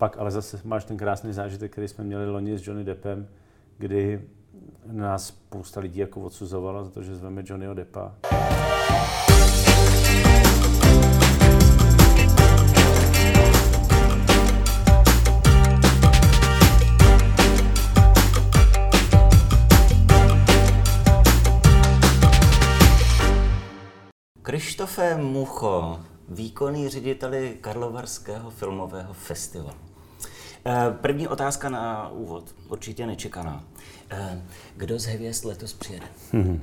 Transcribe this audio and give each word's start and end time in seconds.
pak 0.00 0.18
ale 0.18 0.30
zase 0.30 0.60
máš 0.64 0.84
ten 0.84 0.96
krásný 0.96 1.32
zážitek, 1.32 1.72
který 1.72 1.88
jsme 1.88 2.04
měli 2.04 2.30
loni 2.30 2.58
s 2.58 2.66
Johnny 2.66 2.84
Deppem, 2.84 3.28
kdy 3.78 4.24
nás 4.86 5.26
spousta 5.26 5.80
lidí 5.80 6.00
jako 6.00 6.20
odsuzovala 6.20 6.84
za 6.84 6.90
to, 6.90 7.02
že 7.02 7.16
zveme 7.16 7.42
Johnnyho 7.46 7.74
Deppa. 7.74 8.14
Krištofe 24.42 25.16
Mucho, 25.16 26.00
výkonný 26.28 26.88
řediteli 26.88 27.58
Karlovarského 27.60 28.50
filmového 28.50 29.12
festivalu. 29.12 29.89
Eh, 30.66 30.94
první 31.00 31.28
otázka 31.28 31.68
na 31.68 32.08
úvod, 32.08 32.54
určitě 32.68 33.06
nečekaná. 33.06 33.64
Eh, 34.10 34.42
kdo 34.76 34.98
z 34.98 35.04
hvězd 35.04 35.44
letos 35.44 35.72
přijede? 35.72 36.06
Hmm. 36.32 36.60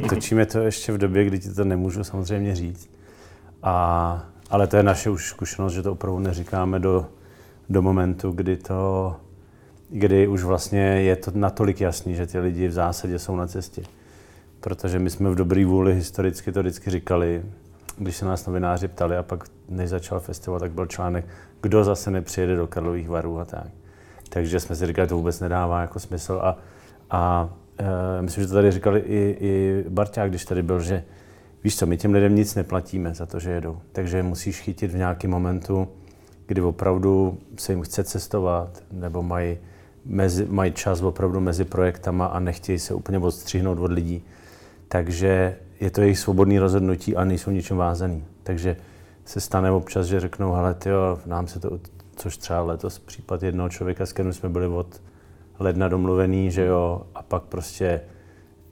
tak 0.00 0.10
točíme 0.10 0.46
to 0.46 0.58
ještě 0.58 0.92
v 0.92 0.98
době, 0.98 1.24
kdy 1.24 1.38
ti 1.38 1.54
to 1.54 1.64
nemůžu 1.64 2.04
samozřejmě 2.04 2.56
říct. 2.56 2.90
A, 3.62 4.26
ale 4.50 4.66
to 4.66 4.76
je 4.76 4.82
naše 4.82 5.10
už 5.10 5.28
zkušenost, 5.28 5.72
že 5.72 5.82
to 5.82 5.92
opravdu 5.92 6.18
neříkáme 6.18 6.78
do, 6.78 7.06
do 7.68 7.82
momentu, 7.82 8.30
kdy 8.30 8.56
to, 8.56 9.16
kdy 9.90 10.28
už 10.28 10.42
vlastně 10.42 10.80
je 10.80 11.16
to 11.16 11.30
natolik 11.34 11.80
jasný, 11.80 12.14
že 12.14 12.26
ty 12.26 12.38
lidi 12.38 12.68
v 12.68 12.72
zásadě 12.72 13.18
jsou 13.18 13.36
na 13.36 13.46
cestě. 13.46 13.82
Protože 14.60 14.98
my 14.98 15.10
jsme 15.10 15.30
v 15.30 15.34
dobrý 15.34 15.64
vůli 15.64 15.94
historicky 15.94 16.52
to 16.52 16.60
vždycky 16.60 16.90
říkali, 16.90 17.42
když 17.98 18.16
se 18.16 18.24
nás 18.24 18.46
novináři 18.46 18.88
ptali 18.88 19.16
a 19.16 19.22
pak 19.22 19.44
než 19.68 19.90
začal 19.90 20.20
festival, 20.20 20.60
tak 20.60 20.72
byl 20.72 20.86
článek, 20.86 21.26
kdo 21.64 21.84
zase 21.84 22.10
nepřijede 22.10 22.56
do 22.56 22.66
Karlových 22.66 23.08
varů 23.08 23.38
a 23.38 23.44
tak. 23.44 23.66
Takže 24.28 24.60
jsme 24.60 24.76
si 24.76 24.86
říkali, 24.86 25.08
to 25.08 25.16
vůbec 25.16 25.40
nedává 25.40 25.80
jako 25.80 25.98
smysl 25.98 26.40
a, 26.42 26.58
a 27.10 27.48
e, 28.18 28.22
myslím, 28.22 28.44
že 28.44 28.48
to 28.48 28.54
tady 28.54 28.70
říkali 28.70 29.00
i, 29.00 29.36
i 29.40 29.84
Barťák, 29.88 30.30
když 30.30 30.44
tady 30.44 30.62
byl, 30.62 30.80
že 30.80 31.04
víš 31.64 31.76
co, 31.76 31.86
my 31.86 31.96
těm 31.96 32.12
lidem 32.12 32.34
nic 32.34 32.54
neplatíme 32.54 33.14
za 33.14 33.26
to, 33.26 33.40
že 33.40 33.50
jedou. 33.50 33.78
Takže 33.92 34.22
musíš 34.22 34.60
chytit 34.60 34.90
v 34.90 34.96
nějakém 34.96 35.30
momentu, 35.30 35.88
kdy 36.46 36.60
opravdu 36.60 37.38
se 37.58 37.72
jim 37.72 37.82
chce 37.82 38.04
cestovat, 38.04 38.82
nebo 38.92 39.22
mají, 39.22 39.58
mezi, 40.04 40.46
mají 40.50 40.72
čas 40.72 41.02
opravdu 41.02 41.40
mezi 41.40 41.64
projektama 41.64 42.26
a 42.26 42.38
nechtějí 42.38 42.78
se 42.78 42.94
úplně 42.94 43.18
odstřihnout 43.18 43.78
od 43.78 43.92
lidí. 43.92 44.22
Takže 44.88 45.56
je 45.80 45.90
to 45.90 46.00
jejich 46.00 46.18
svobodné 46.18 46.60
rozhodnutí 46.60 47.16
a 47.16 47.24
nejsou 47.24 47.50
ničem 47.50 47.76
vázaný. 47.76 48.24
Takže 48.42 48.76
se 49.24 49.40
stane 49.40 49.70
občas, 49.70 50.06
že 50.06 50.20
řeknou, 50.20 50.52
hele, 50.52 50.74
tyjo, 50.74 51.18
nám 51.26 51.46
se 51.46 51.60
to, 51.60 51.78
což 52.16 52.36
třeba 52.36 52.62
letos 52.62 52.98
případ 52.98 53.42
jednoho 53.42 53.68
člověka, 53.68 54.06
s 54.06 54.12
kterým 54.12 54.32
jsme 54.32 54.48
byli 54.48 54.66
od 54.66 55.02
ledna 55.58 55.88
domluvený, 55.88 56.50
že 56.50 56.64
jo, 56.64 57.02
a 57.14 57.22
pak 57.22 57.42
prostě 57.42 58.00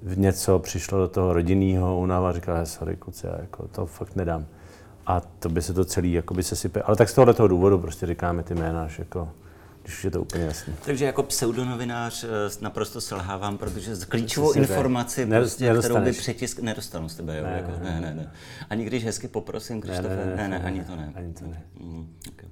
v 0.03 0.19
něco 0.19 0.59
přišlo 0.59 0.99
do 0.99 1.09
toho 1.09 1.33
rodinného 1.33 1.99
únava 1.99 2.29
a 2.29 2.33
říkal, 2.33 2.67
sorry, 2.67 2.97
kuce, 2.97 3.39
jako 3.41 3.69
to 3.69 3.87
fakt 3.87 4.17
nedám. 4.17 4.47
A 5.07 5.21
to 5.21 5.49
by 5.49 5.63
se 5.63 5.75
to 5.75 5.85
celý 5.85 6.13
jakoby 6.13 6.43
se 6.43 6.57
sype. 6.57 6.83
Ale 6.83 6.97
tak 6.97 7.09
z 7.09 7.15
tohoto 7.15 7.49
důvodu 7.49 7.79
prostě 7.79 8.07
říkáme 8.07 8.43
ty 8.43 8.55
jména, 8.55 8.87
že 8.87 8.97
jako 9.03 9.29
když 9.83 10.05
je 10.05 10.11
to 10.11 10.21
úplně 10.21 10.45
jasné. 10.45 10.75
Takže 10.85 11.05
jako 11.05 11.23
pseudonovinář 11.23 12.25
eh, 12.25 12.29
naprosto 12.61 13.01
selhávám, 13.01 13.59
protože 13.59 13.97
z 13.97 14.05
klíčovou 14.05 14.53
informaci, 14.53 15.27
prostě, 15.27 15.75
kterou 15.79 16.01
by 16.01 16.13
přetisk... 16.13 16.59
Nedostanu 16.59 17.09
z 17.09 17.15
tebe, 17.15 17.37
jo? 17.37 17.45
Ne, 17.45 17.53
jako, 17.53 17.85
ne, 17.85 18.01
ne, 18.01 18.15
ne. 18.15 18.33
Ani 18.71 18.85
když 18.85 19.05
hezky 19.05 19.29
poprosím, 19.29 19.81
Krištofe, 19.81 20.17
ne, 20.17 20.25
ne, 20.25 20.37
ne, 20.37 20.49
ne, 20.49 20.65
ani 20.65 20.85
to 20.85 20.97
ne. 20.97 21.13
Ani 21.15 21.33
to 21.33 21.45
ne. 21.47 21.63
Mm, 21.81 22.15
okay. 22.29 22.49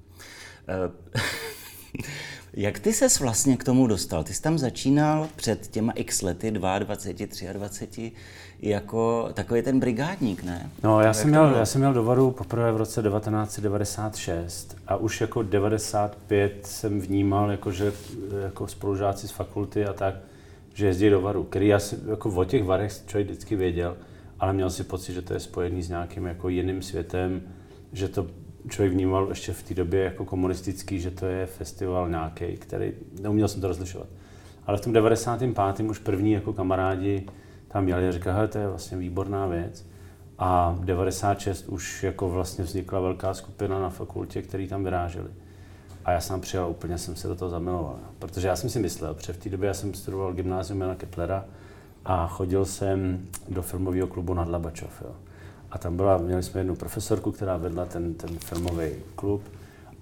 Jak 2.55 2.79
ty 2.79 2.93
ses 2.93 3.21
vlastně 3.21 3.57
k 3.57 3.65
tomu 3.65 3.87
dostal? 3.87 4.25
Ty 4.25 4.35
jsi 4.35 4.43
tam 4.43 4.59
začínal 4.59 5.29
před 5.37 5.67
těma 5.67 5.93
x 5.93 6.23
lety, 6.23 6.51
22, 6.51 7.53
23, 7.53 8.13
jako 8.63 9.31
takový 9.35 9.63
ten 9.63 9.81
brigádník, 9.81 10.43
ne? 10.43 10.71
No, 10.83 11.01
já 11.01 11.13
jsem, 11.13 11.29
měl, 11.29 11.55
já 11.57 11.67
jsem 11.67 11.81
měl 11.81 11.93
do 11.93 12.05
varu 12.05 12.31
poprvé 12.31 12.73
v 12.73 12.77
roce 12.77 13.03
1996 13.03 14.77
a 14.87 14.97
už 14.97 15.21
jako 15.21 15.43
95 15.43 16.67
jsem 16.67 17.01
vnímal, 17.01 17.51
jako, 17.51 17.73
že 17.73 17.93
jako 18.43 18.69
spolužáci 18.69 19.29
z 19.29 19.31
fakulty 19.31 19.85
a 19.85 19.93
tak, 19.93 20.15
že 20.75 20.87
jezdí 20.87 21.11
do 21.11 21.21
varu, 21.21 21.45
který 21.45 21.69
já 21.69 21.79
si, 21.79 21.97
jako 22.11 22.31
o 22.31 22.45
těch 22.45 22.65
varech 22.65 22.93
člověk 23.07 23.29
vždycky 23.29 23.57
věděl, 23.57 23.97
ale 24.41 24.53
měl 24.53 24.71
si 24.71 24.85
pocit, 24.85 25.13
že 25.13 25.23
to 25.23 25.35
je 25.35 25.41
spojený 25.41 25.83
s 25.83 25.89
nějakým 25.89 26.27
jako 26.27 26.49
jiným 26.49 26.83
světem, 26.83 27.43
že 27.93 28.09
to 28.09 28.27
člověk 28.69 28.93
vnímal 28.93 29.27
ještě 29.29 29.53
v 29.53 29.63
té 29.63 29.75
době 29.75 30.05
jako 30.05 30.25
komunistický, 30.25 31.01
že 31.01 31.11
to 31.11 31.27
je 31.27 31.47
festival 31.47 32.09
nějaký, 32.09 32.57
který, 32.57 32.93
neuměl 33.21 33.49
jsem 33.49 33.61
to 33.61 33.69
rozlišovat. 33.69 34.09
Ale 34.67 34.79
v 34.79 34.81
tom 34.81 34.93
95. 34.93 35.91
už 35.91 35.99
první 35.99 36.33
jako 36.33 36.53
kamarádi 36.53 37.27
tam 37.69 37.85
měli 37.85 38.09
a 38.09 38.13
říkali, 38.13 38.49
to 38.49 38.59
je 38.59 38.69
vlastně 38.69 38.99
výborná 38.99 39.47
věc. 39.47 39.87
A 40.39 40.79
96 40.85 41.69
už 41.69 42.03
jako 42.03 42.29
vlastně 42.29 42.65
vznikla 42.65 43.01
velká 43.01 43.35
skupina 43.35 43.79
na 43.79 43.91
fakultě, 43.91 44.43
který 44.43 44.69
tam 44.69 44.85
vyráželi. 44.85 45.31
A 46.05 46.13
já 46.13 46.21
jsem 46.21 46.41
přijel, 46.41 46.69
úplně 46.71 46.99
jsem 46.99 47.17
se 47.17 47.29
do 47.29 47.37
toho 47.37 47.51
zamiloval. 47.51 47.99
Protože 48.19 48.49
já 48.49 48.57
jsem 48.57 48.71
si 48.71 48.79
myslel, 48.79 49.15
protože 49.15 49.33
v 49.33 49.37
té 49.37 49.49
době 49.49 49.67
já 49.67 49.75
jsem 49.75 49.95
studoval 49.95 50.33
gymnázium 50.33 50.81
Jana 50.81 50.95
Keplera 50.95 51.45
a 52.05 52.27
chodil 52.27 52.65
jsem 52.65 53.27
do 53.49 53.63
filmového 53.63 54.07
klubu 54.07 54.35
nad 54.35 54.49
Labačov. 54.49 55.03
Jo. 55.05 55.15
A 55.71 55.79
tam 55.79 55.97
byla, 55.97 56.19
měli 56.19 56.43
jsme 56.43 56.61
jednu 56.61 56.77
profesorku, 56.77 57.33
která 57.33 57.57
vedla 57.57 57.85
ten, 57.85 58.15
ten 58.15 58.39
filmový 58.39 58.91
klub 59.15 59.43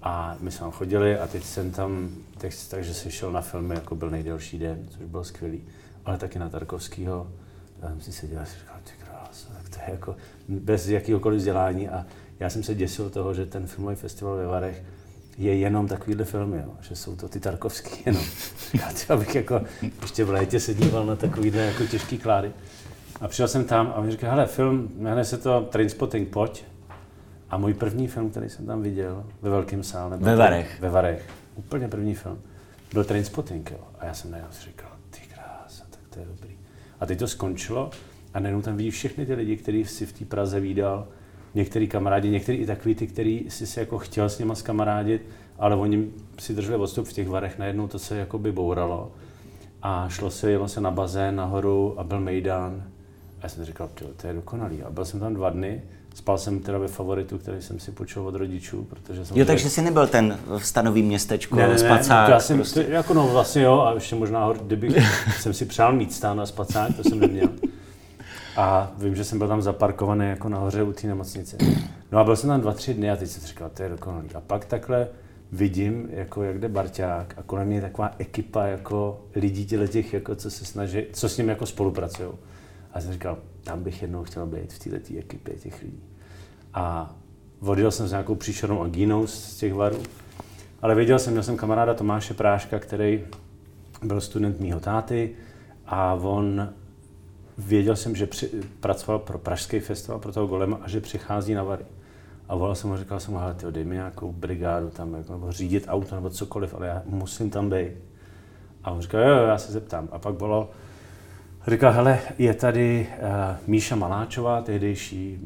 a 0.03 0.37
my 0.41 0.51
jsme 0.51 0.61
tam 0.61 0.71
chodili 0.71 1.19
a 1.19 1.27
teď 1.27 1.45
jsem 1.45 1.71
tam, 1.71 2.09
teď, 2.39 2.69
takže 2.69 2.95
jsem 2.95 3.11
šel 3.11 3.33
na 3.33 3.41
filmy, 3.41 3.75
jako 3.75 3.95
byl 3.95 4.11
nejdelší 4.11 4.59
den, 4.59 4.87
což 4.89 5.07
bylo 5.07 5.25
skvělý, 5.25 5.63
ale 6.05 6.19
taky 6.19 6.39
na 6.39 6.49
Tarkovského. 6.49 7.27
A 7.83 7.89
jsem 7.89 8.01
si 8.01 8.13
seděl 8.13 8.41
a 8.41 8.45
si 8.45 8.59
říkal, 8.59 8.77
ty 8.85 8.91
krás, 9.05 9.47
tak 9.57 9.69
to 9.69 9.81
je 9.87 9.93
jako 9.93 10.17
bez 10.49 10.89
jakýhokoliv 10.89 11.39
vzdělání 11.39 11.89
a 11.89 12.07
já 12.41 12.51
jsem 12.51 12.63
se 12.63 12.75
děsil 12.75 13.11
toho, 13.11 13.35
že 13.35 13.47
ten 13.47 13.67
filmový 13.67 13.97
festival 13.97 14.37
ve 14.37 14.47
Varech 14.47 14.83
je 15.39 15.57
jenom 15.57 15.89
takovýhle 15.89 16.25
filmy, 16.25 16.57
jo, 16.57 16.75
že 16.81 16.97
jsou 16.97 17.17
to 17.17 17.29
ty 17.29 17.41
Tarkovský 17.41 18.03
jenom. 18.07 18.23
Já 19.09 19.17
bych 19.17 19.35
jako 19.35 19.61
ještě 20.03 20.25
v 20.25 20.31
létě 20.31 20.61
se 20.61 20.75
díval 20.75 21.07
na 21.07 21.17
takovýhle 21.17 21.63
jako 21.63 21.87
těžký 21.87 22.19
klády. 22.19 22.53
A 23.21 23.29
přišel 23.29 23.49
jsem 23.49 23.65
tam 23.65 23.93
a 23.97 24.01
mi 24.01 24.11
říkal, 24.11 24.31
hele, 24.31 24.47
film, 24.47 24.89
jmenuje 24.97 25.25
se 25.25 25.39
to 25.39 25.61
Trainspotting, 25.61 26.29
pojď. 26.29 26.65
A 27.51 27.59
můj 27.59 27.75
první 27.75 28.09
film, 28.09 28.31
který 28.31 28.49
jsem 28.49 28.67
tam 28.67 28.83
viděl 28.83 29.25
ve 29.43 29.51
velkém 29.51 29.83
sále. 29.83 30.17
Ve 30.17 30.37
Varech. 30.37 30.81
Ve 30.81 30.91
Varech. 30.91 31.29
Úplně 31.55 31.89
první 31.89 32.15
film. 32.15 32.39
Byl 32.93 33.05
Trainspotting, 33.05 33.71
jo. 33.71 33.79
A 33.99 34.07
já 34.07 34.15
jsem 34.15 34.31
najednou 34.31 34.53
si 34.53 34.65
říkal, 34.65 34.91
ty 35.11 35.21
krása, 35.35 35.85
tak 35.91 36.01
to 36.11 36.21
je 36.21 36.27
dobrý. 36.27 36.57
A 37.01 37.07
teď 37.07 37.19
to 37.19 37.29
skončilo 37.29 37.91
a 38.35 38.41
najednou 38.41 38.63
tam 38.63 38.77
vidí 38.77 38.91
všechny 38.91 39.27
ty 39.27 39.35
lidi, 39.35 39.57
kteří 39.57 39.85
si 39.85 40.07
v 40.07 40.13
té 40.13 40.25
Praze 40.25 40.61
výdal. 40.61 41.09
Některý 41.55 41.89
kamarádi, 41.89 42.31
některý 42.31 42.59
i 42.59 42.67
takový 42.67 42.95
ty, 42.95 43.07
který 43.07 43.45
si 43.49 43.67
se 43.67 43.81
jako 43.81 43.99
chtěl 43.99 44.29
s 44.29 44.39
nima 44.39 44.55
skamarádit, 44.55 45.23
ale 45.59 45.77
oni 45.77 46.11
si 46.39 46.55
drželi 46.55 46.77
odstup 46.77 47.07
v 47.07 47.13
těch 47.13 47.29
varech, 47.29 47.59
najednou 47.59 47.89
to 47.89 47.99
se 47.99 48.17
jako 48.17 48.39
by 48.39 48.53
bouralo. 48.53 49.13
A 49.83 50.09
šlo 50.09 50.31
se, 50.31 50.51
jelo 50.51 50.69
se 50.69 50.81
na 50.81 50.91
bazén 50.91 51.37
nahoru 51.37 52.01
a 52.01 52.05
byl 52.05 52.21
Mejdan 52.21 52.83
a 53.41 53.41
já 53.43 53.49
jsem 53.49 53.65
říkal, 53.65 53.89
to 54.17 54.27
je 54.27 54.33
dokonalý. 54.33 54.83
A 54.83 54.91
byl 54.91 55.05
jsem 55.05 55.21
tam 55.21 55.35
dva 55.35 55.51
dny, 55.51 55.83
spal 56.15 56.39
jsem 56.39 56.61
teda 56.61 56.79
ve 56.79 56.89
favoritu, 56.89 57.39
který 57.39 57.63
jsem 57.63 57.81
si 57.81 57.91
počul 57.91 58.27
od 58.27 58.35
rodičů, 58.35 58.85
protože 58.85 59.25
jsem... 59.25 59.37
Jo, 59.37 59.45
takže 59.45 59.71
jsi 59.71 59.83
nebyl 59.83 60.07
ten 60.07 60.39
v 60.59 60.67
stanový 60.67 61.03
městečko, 61.03 61.57
ne, 61.57 61.69
ne, 61.69 61.79
spacák. 61.79 62.29
Ne, 62.29 62.35
já 62.35 62.41
jsem, 62.41 62.57
prostě. 62.57 62.85
to, 62.85 62.91
jako 62.91 63.15
no 63.15 63.29
vlastně 63.29 63.63
jo, 63.63 63.81
a 63.81 63.95
ještě 63.95 64.17
možná, 64.17 64.53
kdybych 64.53 64.97
jsem 65.41 65.53
si 65.55 65.65
přál 65.65 65.93
mít 65.93 66.13
stán 66.13 66.41
a 66.41 66.47
spacák, 66.47 66.97
to 66.97 67.03
jsem 67.03 67.21
neměl. 67.21 67.49
A 68.57 68.93
vím, 68.99 69.17
že 69.17 69.25
jsem 69.25 69.39
byl 69.39 69.49
tam 69.49 69.63
zaparkovaný 69.63 70.29
jako 70.29 70.49
nahoře 70.49 70.83
u 70.83 70.93
té 70.93 71.07
nemocnice. 71.07 71.57
No 72.13 72.19
a 72.19 72.25
byl 72.25 72.37
jsem 72.37 72.49
tam 72.49 72.61
dva, 72.61 72.73
tři 72.73 72.95
dny 72.95 73.11
a 73.11 73.17
teď 73.17 73.29
jsem 73.31 73.47
říkal, 73.47 73.71
to 73.75 73.83
je 73.83 73.89
dokonalý. 73.89 74.29
A 74.35 74.41
pak 74.41 74.65
takhle 74.65 75.09
vidím, 75.53 76.09
jako 76.11 76.43
jak 76.43 76.59
jde 76.59 76.69
Barťák 76.69 77.35
a 77.37 77.43
kolem 77.43 77.73
je 77.73 77.81
taková 77.81 78.15
ekipa 78.19 78.65
jako 78.65 79.21
lidí 79.35 79.67
těch, 79.67 80.15
jako 80.15 80.35
co 80.35 80.51
se 80.51 80.65
snaží, 80.65 81.03
co 81.13 81.29
s 81.29 81.37
ním 81.37 81.49
jako 81.49 81.67
spolupracují. 81.67 82.29
A 82.99 83.01
jsem 83.01 83.13
říkal, 83.13 83.39
tam 83.65 83.83
bych 83.83 84.03
jednou 84.03 84.25
chtěl 84.25 84.47
být 84.47 84.73
v 84.73 84.79
této 84.79 85.19
ekipě 85.19 85.55
těch 85.55 85.83
lidí. 85.83 86.03
A 86.75 87.17
odjel 87.61 87.91
jsem 87.91 88.09
s 88.09 88.11
nějakou 88.11 88.35
příšernou 88.35 88.83
angínou 88.83 89.27
z 89.27 89.57
těch 89.57 89.75
varů, 89.75 90.03
ale 90.83 90.95
věděl 90.95 91.19
jsem, 91.19 91.33
měl 91.33 91.43
jsem 91.43 91.57
kamaráda 91.57 91.95
Tomáše 91.95 92.35
Práška, 92.35 92.79
který 92.79 93.25
byl 94.03 94.21
student 94.21 94.61
mýho 94.61 94.81
táty 94.81 95.35
a 95.87 96.15
on 96.15 96.73
věděl 97.59 97.97
jsem, 97.97 98.17
že 98.17 98.27
při, 98.27 98.51
pracoval 98.81 99.19
pro 99.19 99.39
Pražský 99.39 99.81
festival, 99.81 100.21
pro 100.21 100.33
toho 100.33 100.47
Golema 100.47 100.79
a 100.83 100.89
že 100.89 101.01
přichází 101.01 101.55
na 101.55 101.63
Vary. 101.63 101.85
A 102.49 102.57
volal 102.57 102.75
jsem 102.75 102.91
mu 102.91 102.97
říkal 102.97 103.21
jsem 103.21 103.35
mu, 103.35 103.41
hele, 103.41 103.55
tyjo, 103.55 103.71
dej 103.71 103.85
mi 103.85 103.95
nějakou 103.95 104.33
brigádu 104.33 104.91
tam, 104.91 105.15
jako, 105.15 105.33
nebo 105.33 105.53
řídit 105.53 105.85
auto, 105.89 106.15
nebo 106.15 106.31
cokoliv, 106.31 106.75
ale 106.75 106.87
já 106.87 107.03
musím 107.07 107.51
tam 107.51 107.71
být. 107.71 107.93
A 108.85 108.91
on 108.91 109.01
říkal, 109.01 109.21
jo, 109.21 109.29
jo, 109.29 109.47
já 109.47 109.59
se 109.59 109.73
zeptám. 109.73 110.09
A 110.13 110.19
pak 110.19 110.35
bylo, 110.35 110.71
Říkal, 111.69 111.93
hele, 111.93 112.19
je 112.39 112.55
tady 112.55 113.07
uh, 113.19 113.27
Míša 113.67 113.97
Maláčová, 113.97 114.63
tehdejší 114.63 115.39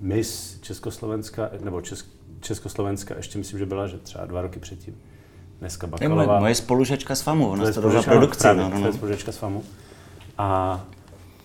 Miss 0.00 0.60
Československa, 0.60 1.50
nebo 1.60 1.80
Česk, 1.80 2.06
Československa, 2.40 3.16
ještě 3.16 3.38
myslím, 3.38 3.58
že 3.58 3.66
byla, 3.66 3.86
že 3.86 3.98
třeba 3.98 4.26
dva 4.26 4.42
roky 4.42 4.60
předtím. 4.60 4.96
Dneska 5.60 5.86
Bakalová. 5.86 6.24
Moje, 6.24 6.40
moje 6.40 6.54
spolužečka 6.54 7.14
s 7.14 7.20
FAMu, 7.20 7.50
ona 7.50 7.72
studovala 7.72 8.02
produkci. 8.02 8.40
Právě, 8.40 8.62
no, 8.62 8.78
no. 8.78 8.86
Je 8.86 8.92
spolužečka 8.92 9.32
s 9.32 9.36
FAMu. 9.36 9.62
A 10.38 10.80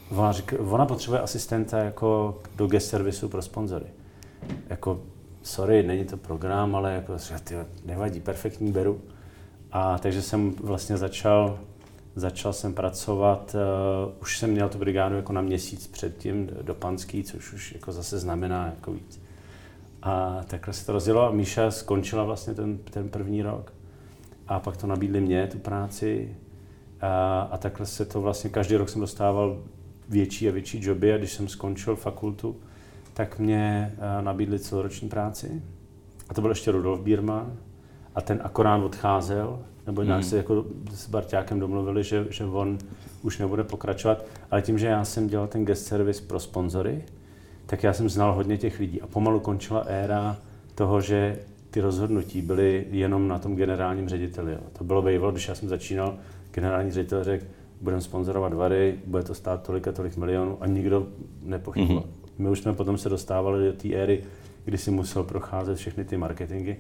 ona, 0.10 0.32
říká, 0.32 0.56
ona 0.60 0.86
potřebuje 0.86 1.22
asistenta 1.22 1.78
jako 1.78 2.42
do 2.56 2.68
guest 2.68 2.90
servisu 2.90 3.30
pro 3.30 3.42
sponzory. 3.42 3.86
Jako, 4.70 5.02
sorry, 5.44 5.84
není 5.84 6.06
to 6.06 6.18
program, 6.18 6.76
ale 6.76 6.94
jako, 6.94 7.14
tyjo, 7.44 7.66
nevadí, 7.86 8.20
perfektní, 8.20 8.72
beru. 8.72 9.02
A 9.72 9.98
takže 9.98 10.22
jsem 10.22 10.54
vlastně 10.60 10.98
začal, 10.98 11.60
začal 12.16 12.54
jsem 12.54 12.74
pracovat, 12.74 13.56
uh, 13.56 14.14
už 14.22 14.38
jsem 14.38 14.52
měl 14.52 14.70
tu 14.70 14.78
brigádu 14.78 15.16
jako 15.16 15.34
na 15.34 15.42
měsíc 15.42 15.88
předtím 15.88 16.50
do 16.62 16.74
Panský, 16.74 17.24
což 17.24 17.54
už 17.54 17.74
jako 17.74 17.92
zase 17.92 18.20
znamená 18.20 18.66
jako 18.66 18.92
víc. 18.92 19.22
A 20.02 20.42
takhle 20.48 20.74
se 20.74 20.86
to 20.86 20.92
rozdělo 20.92 21.28
a 21.28 21.32
Míša 21.32 21.72
skončila 21.72 22.24
vlastně 22.24 22.54
ten, 22.54 22.78
ten 22.78 23.10
první 23.10 23.42
rok. 23.42 23.74
A 24.48 24.60
pak 24.60 24.78
to 24.78 24.88
nabídli 24.88 25.22
mě, 25.22 25.48
tu 25.48 25.60
práci. 25.60 26.36
A, 27.02 27.42
a 27.42 27.58
takhle 27.58 27.86
se 27.86 28.06
to 28.06 28.22
vlastně, 28.22 28.50
každý 28.50 28.76
rok 28.76 28.90
jsem 28.90 29.02
dostával 29.02 29.64
větší 30.10 30.50
a 30.50 30.52
větší 30.52 30.80
joby 30.82 31.14
a 31.14 31.18
když 31.18 31.34
jsem 31.34 31.48
skončil 31.48 31.96
fakultu, 31.96 32.56
tak 33.14 33.40
mě 33.40 33.96
nabídli 34.22 34.60
celoroční 34.60 35.10
práci. 35.10 35.62
A 36.30 36.34
to 36.34 36.42
byl 36.42 36.52
ještě 36.52 36.72
Rudolf 36.72 37.02
Bírman 37.02 37.58
a 38.16 38.22
ten 38.22 38.40
akorát 38.44 38.84
odcházel, 38.84 39.60
nebo 39.86 40.02
jinak 40.02 40.22
hmm. 40.22 40.30
se 40.30 40.38
jako 40.38 40.66
s 40.94 41.10
Barťákem 41.10 41.60
domluvili, 41.60 42.04
že, 42.04 42.26
že 42.30 42.46
on 42.46 42.78
už 43.22 43.38
nebude 43.38 43.64
pokračovat, 43.64 44.26
ale 44.52 44.62
tím, 44.62 44.80
že 44.80 44.88
já 44.88 45.06
jsem 45.06 45.28
dělal 45.28 45.48
ten 45.48 45.66
guest 45.66 45.88
service 45.88 46.24
pro 46.28 46.40
sponzory, 46.40 47.04
tak 47.66 47.84
já 47.84 47.94
jsem 47.94 48.10
znal 48.10 48.34
hodně 48.34 48.58
těch 48.58 48.80
lidí 48.80 49.02
a 49.02 49.08
pomalu 49.08 49.40
končila 49.40 49.80
éra 49.80 50.38
toho, 50.76 51.02
že 51.02 51.40
ty 51.72 51.82
rozhodnutí 51.82 52.42
byly 52.42 52.86
jenom 52.92 53.28
na 53.28 53.40
tom 53.40 53.56
generálním 53.56 54.10
řediteli. 54.10 54.52
Jo. 54.52 54.60
To 54.78 54.84
bylo 54.84 55.02
bývalo, 55.02 55.32
když 55.32 55.48
já 55.48 55.56
jsem 55.56 55.70
začínal, 55.70 56.16
generální 56.52 56.92
ředitel 56.92 57.24
řekl, 57.24 57.46
budeme 57.82 58.02
sponzorovat 58.02 58.54
Vary, 58.54 59.00
bude 59.06 59.24
to 59.24 59.36
stát 59.36 59.64
tolik 59.64 59.88
a 59.88 59.92
tolik 59.92 60.18
milionů 60.18 60.58
a 60.62 60.68
nikdo 60.68 61.08
nepochyboval. 61.44 62.04
Mm-hmm. 62.04 62.24
My 62.38 62.50
už 62.50 62.60
jsme 62.60 62.74
potom 62.74 62.98
se 62.98 63.10
dostávali 63.10 63.66
do 63.66 63.74
té 63.74 63.94
éry, 63.94 64.24
kdy 64.66 64.78
si 64.78 64.92
musel 64.92 65.24
procházet 65.24 65.78
všechny 65.78 66.06
ty 66.06 66.18
marketingy. 66.18 66.76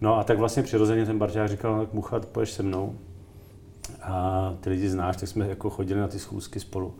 No 0.00 0.18
a 0.18 0.24
tak 0.24 0.38
vlastně 0.38 0.62
přirozeně 0.62 1.06
ten 1.06 1.18
Barťák 1.18 1.48
říkal, 1.48 1.80
tak 1.80 1.92
Muchat, 1.92 2.26
pojď 2.26 2.50
se 2.50 2.62
mnou. 2.62 2.98
A 4.02 4.54
ty 4.60 4.70
lidi 4.70 4.88
znáš, 4.88 5.16
tak 5.16 5.28
jsme 5.28 5.48
jako 5.48 5.70
chodili 5.70 6.00
na 6.00 6.08
ty 6.08 6.18
schůzky 6.18 6.60
spolu. 6.60 6.94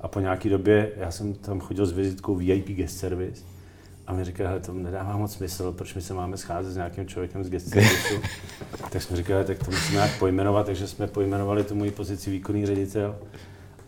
A 0.00 0.08
po 0.08 0.20
nějaké 0.20 0.48
době, 0.48 0.92
já 0.96 1.10
jsem 1.10 1.34
tam 1.34 1.60
chodil 1.60 1.86
s 1.86 1.92
vizitkou 1.92 2.34
VIP 2.34 2.68
guest 2.68 2.98
service, 2.98 3.44
a 4.06 4.12
mi 4.12 4.24
říkali, 4.24 4.60
to 4.60 4.72
nedává 4.72 5.16
moc 5.16 5.32
smysl, 5.32 5.72
proč 5.72 5.94
my 5.94 6.02
se 6.02 6.14
máme 6.14 6.36
scházet 6.36 6.72
s 6.72 6.76
nějakým 6.76 7.08
člověkem 7.08 7.44
z 7.44 7.50
guest 7.50 7.74
tak 8.90 9.02
jsme 9.02 9.16
říkali, 9.16 9.44
tak 9.44 9.58
to 9.58 9.70
musíme 9.70 9.92
nějak 9.92 10.18
pojmenovat, 10.18 10.66
takže 10.66 10.88
jsme 10.88 11.06
pojmenovali 11.06 11.64
tu 11.64 11.74
moji 11.74 11.90
pozici 11.90 12.30
výkonný 12.30 12.66
ředitel. 12.66 13.16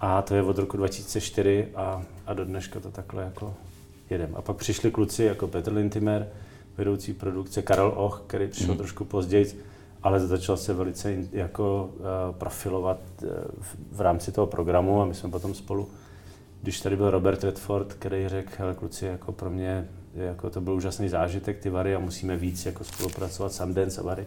A 0.00 0.22
to 0.22 0.34
je 0.34 0.42
od 0.42 0.58
roku 0.58 0.76
2004 0.76 1.68
a, 1.74 2.02
a 2.26 2.34
do 2.34 2.44
dneška 2.44 2.80
to 2.80 2.90
takhle 2.90 3.22
jako 3.22 3.54
jedem. 4.10 4.30
A 4.34 4.42
pak 4.42 4.56
přišli 4.56 4.90
kluci 4.90 5.24
jako 5.24 5.48
Petr 5.48 5.72
Lintimer, 5.72 6.28
vedoucí 6.76 7.12
produkce, 7.12 7.62
Karel 7.62 7.92
Och, 7.96 8.22
který 8.26 8.48
přišel 8.48 8.74
mm. 8.74 8.78
trošku 8.78 9.04
později, 9.04 9.64
ale 10.02 10.20
začal 10.20 10.56
se 10.56 10.72
velice 10.74 11.16
jako 11.32 11.90
uh, 11.98 12.36
profilovat 12.36 12.98
uh, 13.22 13.28
v, 13.92 14.00
rámci 14.00 14.32
toho 14.32 14.46
programu 14.46 15.02
a 15.02 15.04
my 15.04 15.14
jsme 15.14 15.30
potom 15.30 15.54
spolu, 15.54 15.88
když 16.62 16.80
tady 16.80 16.96
byl 16.96 17.10
Robert 17.10 17.44
Redford, 17.44 17.92
který 17.92 18.28
řekl, 18.28 18.50
hele 18.58 18.74
kluci, 18.74 19.06
jako 19.06 19.32
pro 19.32 19.50
mě 19.50 19.88
jako 20.14 20.50
to 20.50 20.60
byl 20.60 20.74
úžasný 20.74 21.08
zážitek, 21.08 21.58
ty 21.58 21.70
Vary 21.70 21.94
a 21.94 21.98
musíme 21.98 22.36
víc 22.36 22.66
jako 22.66 22.84
spolupracovat 22.84 23.52
s 23.52 23.56
Sundance 23.56 24.00
a 24.00 24.04
Vary, 24.04 24.26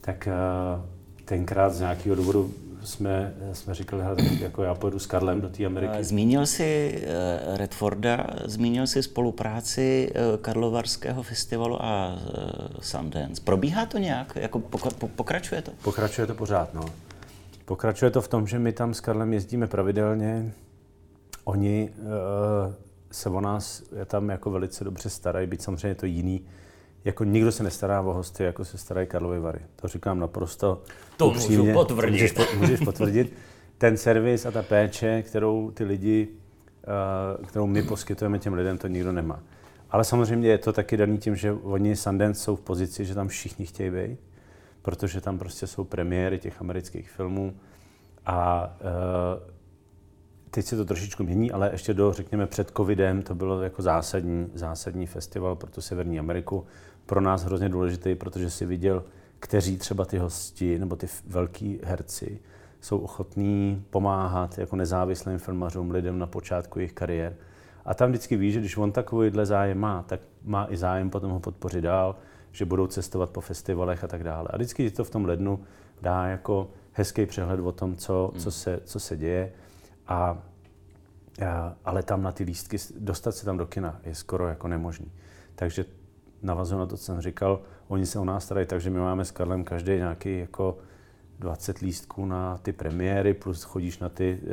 tak 0.00 0.28
uh, 0.28 0.84
tenkrát 1.24 1.70
z 1.70 1.80
nějakého 1.80 2.16
důvodu 2.16 2.52
jsme, 2.84 3.34
jsme 3.52 3.74
říkali, 3.74 4.02
hele, 4.02 4.16
jako 4.40 4.62
já 4.62 4.74
pojedu 4.74 4.98
s 4.98 5.06
Karlem 5.06 5.40
do 5.40 5.48
té 5.48 5.66
Ameriky. 5.66 6.04
Zmínil 6.04 6.46
jsi 6.46 7.02
uh, 7.02 7.56
Redforda, 7.56 8.26
zmínil 8.44 8.86
jsi 8.86 9.02
spolupráci 9.02 10.12
uh, 10.14 10.36
Karlovarského 10.40 11.22
festivalu 11.22 11.82
a 11.82 12.18
Sundance. 12.80 13.42
Probíhá 13.44 13.86
to 13.86 13.98
nějak? 13.98 14.36
Jako 14.36 14.58
pokračuje 15.16 15.62
to? 15.62 15.72
Pokračuje 15.82 16.26
to 16.26 16.34
pořád, 16.34 16.74
no. 16.74 16.84
Pokračuje 17.64 18.10
to 18.10 18.22
v 18.22 18.28
tom, 18.28 18.46
že 18.46 18.58
my 18.58 18.72
tam 18.72 18.94
s 18.94 19.00
Karlem 19.00 19.32
jezdíme 19.32 19.66
pravidelně. 19.66 20.52
Oni 21.44 21.90
se 23.10 23.28
o 23.28 23.40
nás 23.40 23.82
je 23.98 24.04
tam 24.04 24.28
jako 24.28 24.50
velice 24.50 24.84
dobře 24.84 25.10
starají, 25.10 25.46
byť 25.46 25.62
samozřejmě 25.62 25.88
je 25.88 25.94
to 25.94 26.06
jiný. 26.06 26.40
Jako 27.04 27.24
nikdo 27.24 27.52
se 27.52 27.62
nestará 27.62 28.00
o 28.00 28.12
hosty, 28.12 28.44
jako 28.44 28.64
se 28.64 28.78
starají 28.78 29.06
Karlovy 29.06 29.40
Vary. 29.40 29.60
To 29.76 29.88
říkám 29.88 30.18
naprosto 30.18 30.82
To 31.16 31.28
upřímně. 31.28 31.58
můžu 31.58 31.72
potvrdit. 31.72 32.12
Můžeš, 32.12 32.34
můžeš 32.56 32.80
potvrdit. 32.80 33.32
Ten 33.78 33.96
servis 33.96 34.46
a 34.46 34.50
ta 34.50 34.62
péče, 34.62 35.22
kterou 35.22 35.70
ty 35.70 35.84
lidi, 35.84 36.28
uh, 37.38 37.46
kterou 37.46 37.66
my 37.66 37.82
poskytujeme 37.82 38.38
těm 38.38 38.54
lidem, 38.54 38.78
to 38.78 38.88
nikdo 38.88 39.12
nemá. 39.12 39.42
Ale 39.90 40.04
samozřejmě 40.04 40.48
je 40.48 40.58
to 40.58 40.72
taky 40.72 40.96
daný 40.96 41.18
tím, 41.18 41.36
že 41.36 41.52
oni 41.52 41.96
Sundance 41.96 42.40
jsou 42.40 42.56
v 42.56 42.60
pozici, 42.60 43.04
že 43.04 43.14
tam 43.14 43.28
všichni 43.28 43.66
chtějí 43.66 43.90
být, 43.90 44.18
protože 44.82 45.20
tam 45.20 45.38
prostě 45.38 45.66
jsou 45.66 45.84
premiéry 45.84 46.38
těch 46.38 46.60
amerických 46.60 47.10
filmů 47.10 47.54
a 48.26 48.70
uh, 48.80 49.52
Teď 50.54 50.64
se 50.66 50.76
to 50.76 50.84
trošičku 50.84 51.24
mění, 51.24 51.52
ale 51.52 51.70
ještě 51.72 51.94
do, 51.94 52.12
řekněme, 52.12 52.46
před 52.46 52.72
covidem 52.76 53.22
to 53.22 53.34
bylo 53.34 53.62
jako 53.62 53.82
zásadní, 53.82 54.50
zásadní 54.54 55.06
festival 55.06 55.56
pro 55.56 55.70
tu 55.70 55.80
Severní 55.80 56.18
Ameriku. 56.18 56.66
Pro 57.06 57.20
nás 57.20 57.44
hrozně 57.44 57.68
důležitý, 57.68 58.14
protože 58.14 58.50
si 58.50 58.66
viděl, 58.66 59.04
kteří 59.40 59.78
třeba 59.78 60.04
ty 60.04 60.18
hosti 60.18 60.78
nebo 60.78 60.96
ty 60.96 61.06
velký 61.26 61.80
herci 61.84 62.40
jsou 62.82 62.98
ochotní 62.98 63.84
pomáhat 63.90 64.58
jako 64.58 64.76
nezávislým 64.76 65.38
filmařům, 65.38 65.90
lidem 65.90 66.18
na 66.18 66.26
počátku 66.26 66.78
jejich 66.78 66.92
kariér. 66.92 67.36
A 67.84 67.94
tam 67.94 68.08
vždycky 68.08 68.36
ví, 68.36 68.52
že 68.52 68.60
když 68.60 68.76
on 68.76 68.92
takovýhle 68.92 69.46
zájem 69.46 69.78
má, 69.78 70.02
tak 70.02 70.20
má 70.44 70.66
i 70.70 70.76
zájem 70.76 71.10
potom 71.10 71.30
ho 71.30 71.40
podpořit 71.40 71.80
dál, 71.80 72.16
že 72.52 72.64
budou 72.64 72.86
cestovat 72.86 73.30
po 73.30 73.40
festivalech 73.40 74.04
a 74.04 74.06
tak 74.06 74.24
dále. 74.24 74.48
A 74.52 74.56
vždycky 74.56 74.90
to 74.90 75.04
v 75.04 75.10
tom 75.10 75.24
lednu 75.24 75.64
dá 76.02 76.26
jako 76.26 76.70
hezký 76.92 77.26
přehled 77.26 77.60
o 77.60 77.72
tom, 77.72 77.96
co, 77.96 78.32
co, 78.38 78.50
se, 78.50 78.80
co 78.84 79.00
se 79.00 79.16
děje. 79.16 79.52
A, 80.08 80.14
a, 80.16 80.38
ale 81.84 82.02
tam 82.02 82.22
na 82.22 82.32
ty 82.32 82.44
lístky, 82.44 82.76
dostat 82.98 83.32
se 83.32 83.44
tam 83.44 83.56
do 83.58 83.66
kina 83.66 84.00
je 84.04 84.14
skoro 84.14 84.48
jako 84.48 84.68
nemožný. 84.68 85.12
Takže 85.54 85.84
navazuju 86.42 86.78
na 86.78 86.86
to, 86.86 86.96
co 86.96 87.04
jsem 87.04 87.20
říkal, 87.20 87.60
oni 87.88 88.06
se 88.06 88.18
o 88.18 88.24
nás 88.24 88.44
starají, 88.44 88.66
takže 88.66 88.90
my 88.90 88.98
máme 88.98 89.24
s 89.24 89.30
Karlem 89.30 89.64
každý 89.64 89.92
nějaký 89.92 90.38
jako 90.38 90.78
20 91.38 91.78
lístků 91.78 92.26
na 92.26 92.58
ty 92.58 92.72
premiéry, 92.72 93.34
plus 93.34 93.62
chodíš 93.62 93.98
na 93.98 94.08
ty 94.08 94.38
uh, 94.42 94.50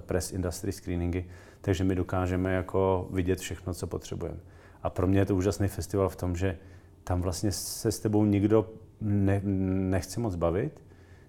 press 0.00 0.32
industry 0.32 0.72
screeningy, 0.72 1.24
takže 1.60 1.84
my 1.84 1.94
dokážeme 1.94 2.52
jako 2.52 3.08
vidět 3.10 3.38
všechno, 3.38 3.74
co 3.74 3.86
potřebujeme. 3.86 4.38
A 4.82 4.90
pro 4.90 5.06
mě 5.06 5.18
je 5.18 5.26
to 5.26 5.36
úžasný 5.36 5.68
festival 5.68 6.08
v 6.08 6.16
tom, 6.16 6.36
že 6.36 6.58
tam 7.04 7.22
vlastně 7.22 7.52
se 7.52 7.92
s 7.92 8.00
tebou 8.00 8.24
nikdo 8.24 8.70
ne, 9.00 9.40
nechce 9.44 10.20
moc 10.20 10.34
bavit, 10.34 10.80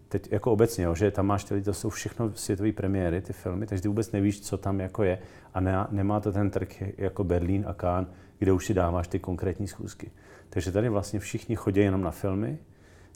teď 0.09 0.31
jako 0.31 0.51
obecně, 0.51 0.83
jo, 0.83 0.95
že 0.95 1.11
tam 1.11 1.25
máš 1.25 1.43
ty 1.43 1.61
to 1.61 1.73
jsou 1.73 1.89
všechno 1.89 2.31
světové 2.35 2.71
premiéry, 2.71 3.21
ty 3.21 3.33
filmy, 3.33 3.65
takže 3.65 3.81
ty 3.81 3.87
vůbec 3.87 4.11
nevíš, 4.11 4.41
co 4.41 4.57
tam 4.57 4.79
jako 4.79 5.03
je. 5.03 5.19
A 5.53 5.59
ne, 5.59 5.87
nemá 5.91 6.19
to 6.19 6.31
ten 6.31 6.49
trh 6.49 6.83
jako 6.97 7.23
Berlín 7.23 7.65
a 7.67 7.73
Cannes, 7.73 8.09
kde 8.41 8.51
už 8.51 8.65
si 8.65 8.73
dáváš 8.73 9.07
ty 9.07 9.19
konkrétní 9.19 9.67
schůzky. 9.67 10.11
Takže 10.49 10.71
tady 10.71 10.89
vlastně 10.89 11.19
všichni 11.19 11.55
chodí 11.55 11.79
jenom 11.79 12.01
na 12.01 12.11
filmy, 12.11 12.57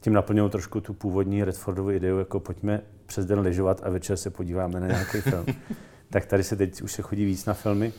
tím 0.02 0.14
naplňují 0.14 0.50
trošku 0.50 0.82
tu 0.82 0.94
původní 0.94 1.44
Redfordovu 1.44 1.92
ideu, 1.92 2.18
jako 2.18 2.40
pojďme 2.40 2.82
přes 3.06 3.26
den 3.26 3.40
lyžovat 3.40 3.82
a 3.84 3.90
večer 3.90 4.18
se 4.18 4.30
podíváme 4.30 4.80
na 4.80 4.88
nějaký 4.88 5.22
film. 5.22 5.46
tak 6.10 6.26
tady 6.26 6.44
se 6.44 6.56
teď 6.56 6.82
už 6.82 6.92
se 6.92 7.02
chodí 7.02 7.26
víc 7.26 7.46
na 7.46 7.54
filmy. 7.54 7.94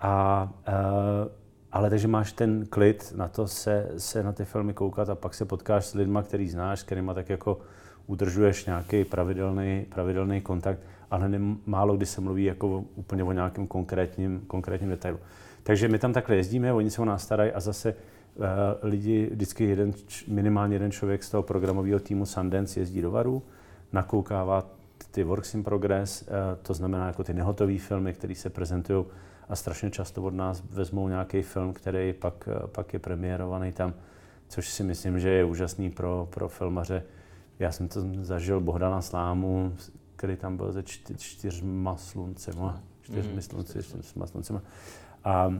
A, 0.00 0.48
uh, 0.68 1.32
ale 1.72 1.90
takže 1.90 2.08
máš 2.08 2.32
ten 2.32 2.66
klid 2.66 3.12
na 3.16 3.28
to 3.28 3.48
se, 3.48 3.90
se 3.96 4.22
na 4.22 4.32
ty 4.32 4.44
filmy 4.44 4.74
koukat 4.74 5.08
a 5.08 5.14
pak 5.14 5.34
se 5.34 5.44
potkáš 5.44 5.86
s 5.86 5.94
lidma, 5.94 6.22
který 6.22 6.48
znáš, 6.48 6.80
s 6.80 6.82
kterýma 6.82 7.14
tak 7.14 7.28
jako 7.28 7.60
udržuješ 8.06 8.66
nějaký 8.66 9.04
pravidelný, 9.04 9.86
pravidelný 9.94 10.40
kontakt, 10.40 10.80
ale 11.10 11.28
ne, 11.28 11.38
málo 11.66 11.96
kdy 11.96 12.06
se 12.06 12.20
mluví 12.20 12.44
jako 12.44 12.84
úplně 12.94 13.24
o 13.24 13.32
nějakém 13.32 13.66
konkrétním, 13.66 14.40
konkrétním 14.46 14.90
detailu. 14.90 15.18
Takže 15.66 15.88
my 15.88 15.98
tam 15.98 16.12
takhle 16.12 16.36
jezdíme, 16.36 16.72
oni 16.72 16.90
se 16.90 17.02
o 17.02 17.04
nás 17.04 17.22
starají 17.22 17.52
a 17.52 17.60
zase 17.60 17.94
uh, 17.94 18.44
lidi, 18.82 19.28
vždycky 19.32 19.64
jeden, 19.64 19.92
minimálně 20.28 20.74
jeden 20.74 20.90
člověk 20.90 21.24
z 21.24 21.30
toho 21.30 21.42
programového 21.42 22.00
týmu 22.00 22.26
Sundance 22.26 22.80
jezdí 22.80 23.02
do 23.02 23.10
Varu, 23.10 23.42
nakoukává 23.92 24.70
ty 25.10 25.24
Works 25.24 25.54
in 25.54 25.64
Progress, 25.64 26.22
uh, 26.22 26.28
to 26.62 26.74
znamená 26.74 27.06
jako 27.06 27.24
ty 27.24 27.34
nehotové 27.34 27.78
filmy, 27.78 28.12
které 28.12 28.34
se 28.34 28.50
prezentují 28.50 29.04
a 29.48 29.56
strašně 29.56 29.90
často 29.90 30.22
od 30.22 30.34
nás 30.34 30.62
vezmou 30.70 31.08
nějaký 31.08 31.42
film, 31.42 31.72
který 31.72 32.12
pak, 32.12 32.48
uh, 32.62 32.66
pak 32.66 32.92
je 32.92 32.98
premiérovaný 32.98 33.72
tam, 33.72 33.94
což 34.48 34.68
si 34.68 34.84
myslím, 34.84 35.20
že 35.20 35.28
je 35.28 35.44
úžasný 35.44 35.90
pro, 35.90 36.28
pro 36.30 36.48
filmaře, 36.48 37.02
já 37.58 37.72
jsem 37.72 37.88
to 37.88 38.00
zažil 38.20 38.60
Bohdana 38.60 39.02
Slámu, 39.02 39.74
který 40.16 40.36
tam 40.36 40.56
byl 40.56 40.72
se 40.72 40.82
čty, 40.82 41.14
čtyřma 41.18 41.96
sluncema, 41.96 42.82
čtyřmi 43.02 43.34
mm, 43.34 43.42
slunci, 43.42 43.82
čtyřma 43.82 44.26
sluncema. 44.26 44.62
A, 45.26 45.50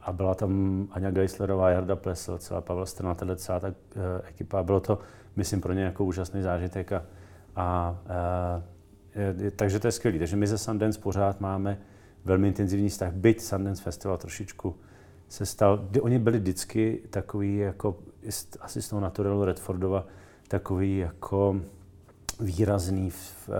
a 0.00 0.12
byla 0.12 0.34
tam 0.34 0.52
Aňa 0.90 1.10
Geislerová, 1.10 1.70
Jarda 1.70 1.96
Plesl, 1.96 2.38
celá 2.38 2.60
Pavel 2.60 2.86
Strana, 2.86 3.16
celá 3.36 3.60
ta 3.60 3.74
ekipa. 4.24 4.62
Bylo 4.62 4.80
to, 4.80 4.98
myslím, 5.36 5.60
pro 5.60 5.72
ně 5.72 5.82
jako 5.82 6.04
úžasný 6.04 6.42
zážitek. 6.42 6.92
A, 6.92 6.96
a, 6.96 7.02
a 8.06 8.62
je, 9.14 9.50
takže 9.50 9.80
to 9.80 9.88
je 9.88 9.92
skvělé. 9.92 10.18
Takže 10.18 10.36
my 10.36 10.46
ze 10.46 10.58
Sundance 10.58 11.00
pořád 11.00 11.40
máme 11.40 11.78
velmi 12.24 12.48
intenzivní 12.48 12.88
vztah, 12.88 13.12
byť 13.12 13.40
Sundance 13.40 13.82
Festival 13.82 14.18
trošičku 14.18 14.76
se 15.28 15.46
stal, 15.46 15.76
kdy 15.76 16.00
oni 16.00 16.18
byli 16.18 16.38
vždycky 16.38 17.02
takový 17.10 17.56
jako, 17.56 17.96
asi 18.60 18.82
z 18.82 18.88
toho 18.88 19.00
Naturelu 19.00 19.44
Redfordova, 19.44 20.06
takový 20.48 20.98
jako 20.98 21.60
výrazný 22.40 23.10
v, 23.10 23.48
uh, 23.48 23.54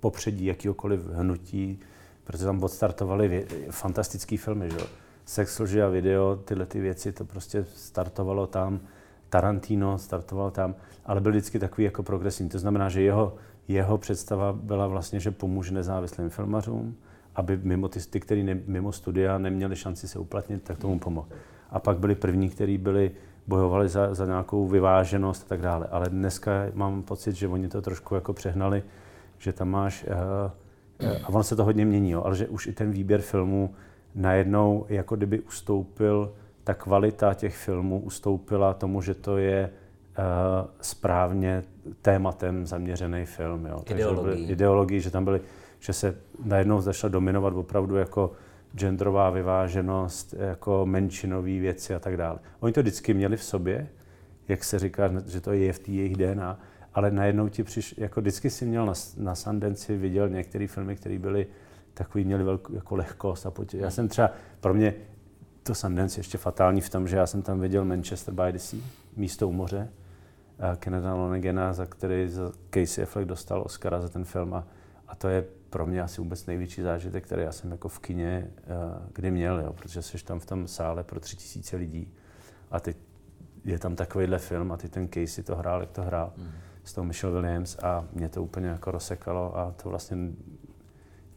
popředí 0.00 0.44
jakýkoliv 0.44 1.06
hnutí, 1.06 1.80
protože 2.28 2.44
tam 2.44 2.62
odstartovali 2.64 3.46
fantastické 3.70 4.36
filmy, 4.36 4.70
že? 4.70 4.86
Sex, 5.24 5.58
lži 5.58 5.82
a 5.82 5.88
video, 5.88 6.36
tyhle 6.36 6.66
ty 6.66 6.80
věci, 6.80 7.12
to 7.12 7.24
prostě 7.24 7.64
startovalo 7.64 8.46
tam. 8.46 8.80
Tarantino 9.28 9.98
startoval 9.98 10.50
tam, 10.50 10.74
ale 11.06 11.20
byl 11.20 11.32
vždycky 11.32 11.58
takový 11.58 11.84
jako 11.84 12.02
progresivní. 12.02 12.50
To 12.50 12.58
znamená, 12.58 12.88
že 12.88 13.02
jeho, 13.02 13.34
jeho 13.68 13.98
představa 13.98 14.52
byla 14.52 14.86
vlastně, 14.86 15.20
že 15.20 15.30
pomůže 15.30 15.74
nezávislým 15.74 16.30
filmařům, 16.30 16.96
aby 17.34 17.60
mimo 17.62 17.88
ty, 17.88 18.00
ty 18.00 18.20
kteří 18.20 18.42
ne, 18.42 18.60
mimo 18.66 18.92
studia 18.92 19.38
neměli 19.38 19.76
šanci 19.76 20.08
se 20.08 20.18
uplatnit, 20.18 20.62
tak 20.62 20.78
tomu 20.78 20.98
pomohl. 20.98 21.28
A 21.70 21.78
pak 21.78 21.98
byli 21.98 22.14
první, 22.14 22.50
kteří 22.50 22.78
byli 22.78 23.10
bojovali 23.46 23.88
za, 23.88 24.14
za 24.14 24.26
nějakou 24.26 24.68
vyváženost 24.68 25.42
a 25.42 25.48
tak 25.48 25.60
dále. 25.60 25.86
Ale 25.90 26.08
dneska 26.08 26.52
mám 26.74 27.02
pocit, 27.02 27.34
že 27.34 27.48
oni 27.48 27.68
to 27.68 27.82
trošku 27.82 28.14
jako 28.14 28.32
přehnali, 28.32 28.82
že 29.38 29.52
tam 29.52 29.68
máš, 29.68 30.04
uh, 30.04 30.50
a 31.24 31.28
ono 31.28 31.42
se 31.42 31.56
to 31.56 31.64
hodně 31.64 31.84
mění, 31.84 32.10
jo, 32.10 32.22
ale 32.24 32.36
že 32.36 32.48
už 32.48 32.66
i 32.66 32.72
ten 32.72 32.90
výběr 32.90 33.20
filmů 33.20 33.74
najednou 34.14 34.86
jako 34.88 35.16
kdyby 35.16 35.40
ustoupil, 35.40 36.32
ta 36.64 36.74
kvalita 36.74 37.34
těch 37.34 37.56
filmů 37.56 38.00
ustoupila 38.00 38.74
tomu, 38.74 39.02
že 39.02 39.14
to 39.14 39.38
je 39.38 39.70
uh, 39.70 40.24
správně 40.80 41.62
tématem 42.02 42.66
zaměřený 42.66 43.24
film. 43.24 43.66
Jo. 43.66 43.82
Ideologii. 43.90 44.52
ideologii, 44.52 45.00
že 45.00 45.10
tam 45.10 45.24
byly, 45.24 45.40
že 45.80 45.92
se 45.92 46.16
najednou 46.44 46.80
začala 46.80 47.10
dominovat 47.10 47.54
opravdu 47.54 47.96
jako 47.96 48.32
genderová 48.74 49.30
vyváženost, 49.30 50.34
jako 50.38 50.86
menšinové 50.86 51.58
věci 51.58 51.94
a 51.94 51.98
tak 51.98 52.16
dále. 52.16 52.38
Oni 52.60 52.72
to 52.72 52.80
vždycky 52.80 53.14
měli 53.14 53.36
v 53.36 53.44
sobě, 53.44 53.88
jak 54.48 54.64
se 54.64 54.78
říká, 54.78 55.10
že 55.26 55.40
to 55.40 55.52
je 55.52 55.72
v 55.72 55.78
té 55.78 55.90
jejich 55.90 56.16
DNA, 56.16 56.60
ale 56.94 57.10
najednou 57.10 57.48
ti 57.48 57.64
přiš, 57.64 57.94
jako 57.98 58.20
vždycky 58.20 58.50
si 58.50 58.66
měl 58.66 58.86
na, 58.86 58.92
na 59.16 59.34
Sundance, 59.34 59.96
viděl 59.96 60.28
některé 60.28 60.66
filmy, 60.66 60.96
které 60.96 61.18
byly 61.18 61.46
takový, 61.94 62.24
měli 62.24 62.44
velkou 62.44 62.74
jako 62.74 62.96
lehkost 62.96 63.46
a 63.46 63.50
potě. 63.50 63.78
Já 63.78 63.90
jsem 63.90 64.08
třeba, 64.08 64.30
pro 64.60 64.74
mě 64.74 64.94
to 65.62 65.74
Sundance 65.74 66.18
je 66.18 66.20
ještě 66.20 66.38
fatální 66.38 66.80
v 66.80 66.88
tom, 66.88 67.08
že 67.08 67.16
já 67.16 67.26
jsem 67.26 67.42
tam 67.42 67.60
viděl 67.60 67.84
Manchester 67.84 68.34
by 68.34 68.52
the 68.52 68.58
Sea, 68.58 68.80
místo 69.16 69.48
u 69.48 69.52
moře, 69.52 69.88
Kenneda 70.76 71.14
Lonegena, 71.14 71.72
za 71.72 71.86
který 71.86 72.28
za 72.28 72.52
Casey 72.74 73.04
Affleck 73.04 73.28
dostal 73.28 73.62
Oscara 73.62 74.00
za 74.00 74.08
ten 74.08 74.24
film 74.24 74.54
a, 74.54 74.66
a 75.08 75.14
to 75.14 75.28
je 75.28 75.44
pro 75.70 75.86
mě 75.86 76.02
asi 76.02 76.20
vůbec 76.20 76.46
největší 76.46 76.82
zážitek, 76.82 77.24
který 77.24 77.42
já 77.42 77.52
jsem 77.52 77.70
jako 77.70 77.88
v 77.88 77.98
kině 77.98 78.50
kdy 79.12 79.30
měl, 79.30 79.60
jo, 79.60 79.72
protože 79.72 80.02
jsi 80.02 80.24
tam 80.24 80.40
v 80.40 80.46
tom 80.46 80.68
sále 80.68 81.04
pro 81.04 81.20
tři 81.20 81.36
tisíce 81.36 81.76
lidí 81.76 82.12
a 82.70 82.80
teď 82.80 82.96
je 83.64 83.78
tam 83.78 83.96
takovýhle 83.96 84.38
film 84.38 84.72
a 84.72 84.76
ty 84.76 84.88
ten 84.88 85.08
Casey 85.08 85.44
to 85.44 85.56
hrál, 85.56 85.80
jak 85.80 85.90
to 85.90 86.02
hrál 86.02 86.32
mm. 86.36 86.50
S 86.88 86.92
tou 86.92 87.02
Michelle 87.02 87.40
Williams 87.40 87.78
a 87.78 88.04
mě 88.12 88.28
to 88.28 88.42
úplně 88.42 88.66
jako 88.66 88.90
rozsekalo 88.90 89.58
a 89.58 89.74
to 89.82 89.88
vlastně 89.88 90.16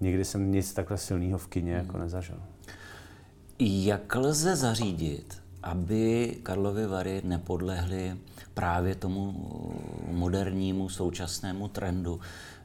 nikdy 0.02 0.26
jsem 0.26 0.52
nic 0.52 0.74
takhle 0.74 0.98
silného 0.98 1.38
v 1.38 1.48
kině 1.48 1.74
jako 1.74 1.92
hmm. 1.92 2.02
nezažil. 2.02 2.38
Jak 3.60 4.16
lze 4.16 4.56
zařídit, 4.56 5.42
aby 5.64 6.36
Karlovy 6.44 6.88
Vary 6.88 7.22
nepodlehly 7.24 8.18
právě 8.54 8.96
tomu 8.96 9.36
modernímu 10.12 10.90
současnému 10.90 11.68
trendu, 11.68 12.20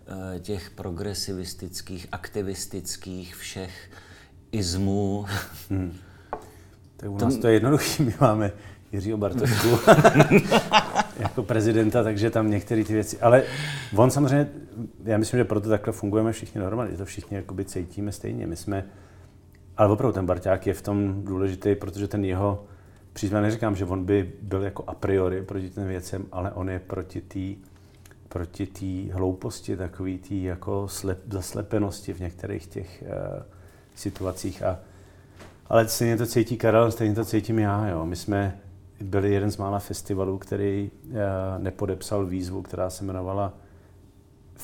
Eh, 0.08 0.40
těch 0.40 0.70
progresivistických, 0.70 2.06
aktivistických 2.12 3.36
všech 3.36 3.90
izmů. 4.52 5.26
Hmm. 5.70 5.96
Tak 6.96 7.10
u 7.10 7.18
nás 7.18 7.34
to, 7.34 7.40
to 7.40 7.46
je 7.46 7.54
jednoduché. 7.54 8.02
My 8.02 8.14
máme 8.20 8.52
Jiřího 8.92 9.18
Bartošku 9.18 9.68
jako 11.18 11.42
prezidenta, 11.42 12.02
takže 12.02 12.30
tam 12.30 12.50
některé 12.50 12.84
ty 12.84 12.92
věci. 12.92 13.20
Ale 13.20 13.42
on 13.96 14.10
samozřejmě, 14.10 14.48
já 15.04 15.18
myslím, 15.18 15.38
že 15.38 15.44
proto 15.44 15.68
takhle 15.68 15.92
fungujeme 15.92 16.32
všichni 16.32 16.60
normálně, 16.60 16.92
že 16.92 16.98
to 16.98 17.04
všichni 17.04 17.36
jakoby 17.36 17.64
cítíme 17.64 18.12
stejně. 18.12 18.46
My 18.46 18.56
jsme, 18.56 18.84
ale 19.76 19.88
opravdu 19.88 20.12
ten 20.12 20.26
Barťák 20.26 20.66
je 20.66 20.74
v 20.74 20.82
tom 20.82 21.24
důležitý, 21.24 21.74
protože 21.74 22.08
ten 22.08 22.24
jeho 22.24 22.64
příklad, 23.12 23.40
neříkám, 23.40 23.76
že 23.76 23.84
on 23.84 24.04
by 24.04 24.32
byl 24.42 24.62
jako 24.62 24.84
a 24.86 24.94
priori 24.94 25.42
proti 25.42 25.70
těm 25.70 25.86
věcem, 25.86 26.26
ale 26.32 26.52
on 26.52 26.70
je 26.70 26.78
proti 26.78 27.20
té 27.20 27.66
proti 28.28 28.66
té 28.66 29.14
hlouposti, 29.14 29.76
takový 29.76 30.18
té 30.18 30.34
jako 30.34 30.88
slep, 30.88 31.18
zaslepenosti 31.30 32.12
v 32.12 32.20
některých 32.20 32.66
těch 32.66 33.04
uh, 33.06 33.42
situacích. 33.94 34.62
A, 34.62 34.78
ale 35.66 35.88
stejně 35.88 36.16
to 36.16 36.26
cítí 36.26 36.56
Karel, 36.56 36.92
stejně 36.92 37.14
to 37.14 37.24
cítím 37.24 37.58
já. 37.58 37.88
Jo. 37.88 38.06
My 38.06 38.16
jsme 38.16 38.58
byli 39.00 39.34
jeden 39.34 39.50
z 39.50 39.56
mála 39.56 39.78
festivalů, 39.78 40.38
který 40.38 40.90
uh, 41.04 41.12
nepodepsal 41.58 42.26
výzvu, 42.26 42.62
která 42.62 42.90
se 42.90 43.04
jmenovala 43.04 43.52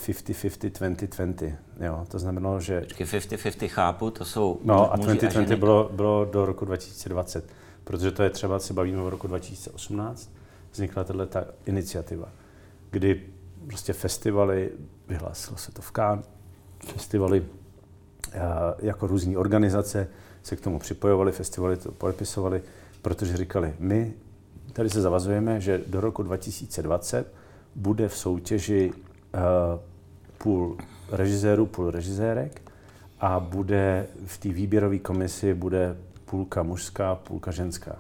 50-50, 0.07 0.71
2020. 0.71 1.59
Jo, 1.81 2.07
to 2.09 2.19
znamenalo, 2.19 2.61
že... 2.61 2.81
Počkej, 2.81 3.07
50-50 3.07 3.69
chápu, 3.69 4.11
to 4.11 4.25
jsou 4.25 4.61
No 4.65 4.93
a 4.93 4.97
2020 4.97 5.57
bylo, 5.57 5.91
bylo 5.93 6.25
do 6.25 6.47
roku 6.47 6.65
2020, 6.65 7.45
protože 7.85 8.11
to 8.11 8.23
je 8.23 8.31
třeba, 8.31 8.59
se 8.59 8.75
bavíme 8.75 9.03
o 9.03 9.11
roku 9.11 9.27
2018, 9.27 10.33
vznikla 10.73 11.05
tato 11.05 11.53
iniciativa, 11.67 12.29
kdy 12.91 13.23
prostě 13.67 13.93
festivaly, 13.93 14.71
vyhlásilo 15.09 15.57
se 15.57 15.73
to 15.73 15.83
v 15.83 15.93
Cannes, 15.93 16.27
festivaly 16.87 17.45
eh, 18.33 18.41
jako 18.79 19.07
různé 19.07 19.39
organizace 19.39 20.09
se 20.43 20.57
k 20.57 20.61
tomu 20.61 20.79
připojovaly, 20.79 21.33
festivaly 21.33 21.77
to 21.77 21.93
podepisovali, 21.93 22.63
protože 23.03 23.37
říkali, 23.37 23.75
my 23.79 24.15
tady 24.73 24.91
se 24.91 25.01
zavazujeme, 25.01 25.61
že 25.61 25.81
do 25.87 26.01
roku 26.01 26.23
2020 26.23 27.33
bude 27.75 28.09
v 28.09 28.17
soutěži 28.17 28.93
uh, 28.93 29.01
půl 30.39 30.77
režisérů, 31.11 31.67
půl 31.67 31.91
režisérek 31.91 32.73
a 33.21 33.41
bude 33.41 34.07
v 34.27 34.39
té 34.39 34.49
výběrové 34.49 34.99
komisi 34.99 35.55
bude 35.55 35.97
půlka 36.25 36.63
mužská, 36.63 37.15
půlka 37.15 37.51
ženská. 37.51 37.97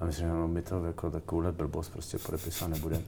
A 0.00 0.04
myslím, 0.04 0.26
že 0.26 0.32
no, 0.32 0.48
my 0.48 0.62
to 0.62 0.84
jako 0.84 1.10
takovouhle 1.10 1.52
blbost 1.52 1.88
prostě 1.88 2.18
podepisovat 2.18 2.74
nebudeme. 2.74 3.02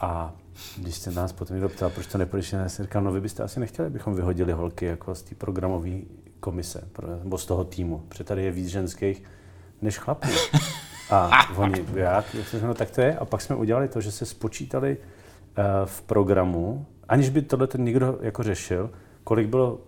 A 0.00 0.32
když 0.76 0.94
se 0.94 1.10
nás 1.10 1.32
potom 1.32 1.54
někdo 1.54 1.68
ptal, 1.68 1.90
proč 1.90 2.06
to 2.06 2.18
nepodešli, 2.18 2.58
já 2.58 2.68
jsem 2.68 2.84
říkal, 2.84 3.02
no 3.02 3.12
vy 3.12 3.20
byste 3.20 3.42
asi 3.42 3.60
nechtěli, 3.60 3.86
abychom 3.86 4.14
vyhodili 4.14 4.52
holky 4.52 4.84
jako 4.84 5.14
z 5.14 5.22
té 5.22 5.34
programové 5.34 5.98
komise, 6.40 6.88
nebo 7.22 7.38
z 7.38 7.46
toho 7.46 7.64
týmu, 7.64 8.04
protože 8.08 8.24
tady 8.24 8.44
je 8.44 8.50
víc 8.50 8.68
ženských 8.68 9.22
než 9.82 9.98
chlapů. 9.98 10.28
A 11.12 11.56
oni, 11.56 11.84
jak? 11.94 12.36
No 12.62 12.74
tak 12.74 12.90
to 12.90 13.00
je. 13.00 13.18
A 13.18 13.24
pak 13.24 13.40
jsme 13.40 13.56
udělali 13.56 13.88
to, 13.88 14.00
že 14.00 14.12
se 14.12 14.26
spočítali 14.26 14.96
uh, 14.96 15.64
v 15.84 16.02
programu, 16.02 16.86
aniž 17.08 17.28
by 17.28 17.42
tohle 17.42 17.66
ten 17.66 17.84
někdo 17.84 18.18
jako 18.22 18.42
řešil, 18.42 18.90
kolik 19.24 19.48
bylo 19.48 19.74
uh, 19.74 19.80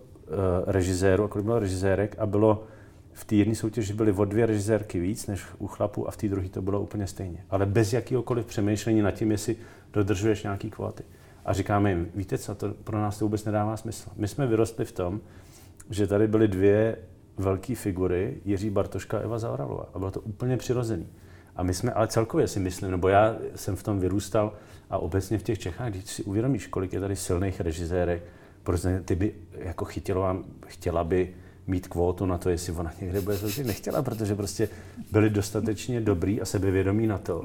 režisérů 0.67 1.23
a 1.23 1.27
kolik 1.27 1.45
bylo 1.45 1.59
režisérek 1.59 2.15
a 2.19 2.25
bylo 2.25 2.63
v 3.13 3.25
té 3.25 3.35
jedné 3.35 3.55
soutěži 3.55 3.93
byly 3.93 4.11
o 4.11 4.25
dvě 4.25 4.45
režisérky 4.45 4.99
víc 4.99 5.27
než 5.27 5.45
u 5.57 5.67
chlapů 5.67 6.07
a 6.07 6.11
v 6.11 6.17
té 6.17 6.27
druhé 6.27 6.49
to 6.49 6.61
bylo 6.61 6.81
úplně 6.81 7.07
stejně. 7.07 7.45
Ale 7.49 7.65
bez 7.65 7.93
jakéhokoliv 7.93 8.45
přemýšlení 8.45 9.01
nad 9.01 9.11
tím, 9.11 9.31
jestli 9.31 9.55
dodržuješ 9.93 10.43
nějaký 10.43 10.69
kvóty. 10.69 11.03
A 11.45 11.53
říkáme 11.53 11.89
jim, 11.89 12.11
víte 12.15 12.37
co, 12.37 12.55
to 12.55 12.73
pro 12.83 13.01
nás 13.01 13.19
to 13.19 13.25
vůbec 13.25 13.45
nedává 13.45 13.77
smysl. 13.77 14.09
My 14.15 14.27
jsme 14.27 14.47
vyrostli 14.47 14.85
v 14.85 14.91
tom, 14.91 15.21
že 15.89 16.07
tady 16.07 16.27
byly 16.27 16.47
dvě 16.47 16.97
velké 17.37 17.75
figury, 17.75 18.37
Jiří 18.45 18.69
Bartoška 18.69 19.17
a 19.17 19.21
Eva 19.21 19.39
Zauralová. 19.39 19.87
A 19.93 19.99
bylo 19.99 20.11
to 20.11 20.21
úplně 20.21 20.57
přirozený. 20.57 21.07
A 21.55 21.63
my 21.63 21.73
jsme, 21.73 21.91
ale 21.91 22.07
celkově 22.07 22.47
si 22.47 22.59
myslím, 22.59 22.91
nebo 22.91 23.07
já 23.07 23.35
jsem 23.55 23.75
v 23.75 23.83
tom 23.83 23.99
vyrůstal 23.99 24.53
a 24.89 24.97
obecně 24.97 25.37
v 25.37 25.43
těch 25.43 25.59
Čechách, 25.59 25.89
když 25.89 26.05
si 26.05 26.23
uvědomíš, 26.23 26.67
kolik 26.67 26.93
je 26.93 26.99
tady 26.99 27.15
silných 27.15 27.61
režisérek, 27.61 28.23
protože 28.63 29.01
ty 29.05 29.15
by 29.15 29.33
jako 29.57 29.85
chytila, 29.85 30.37
chtěla 30.67 31.03
by 31.03 31.33
mít 31.67 31.87
kvótu 31.87 32.25
na 32.25 32.37
to, 32.37 32.49
jestli 32.49 32.73
ona 32.73 32.91
někde 33.01 33.21
bude 33.21 33.37
soutěžit. 33.37 33.67
Nechtěla, 33.67 34.01
protože 34.01 34.35
prostě 34.35 34.69
byli 35.11 35.29
dostatečně 35.29 36.01
dobrý 36.01 36.41
a 36.41 36.45
sebevědomí 36.45 37.07
na 37.07 37.17
to, 37.17 37.43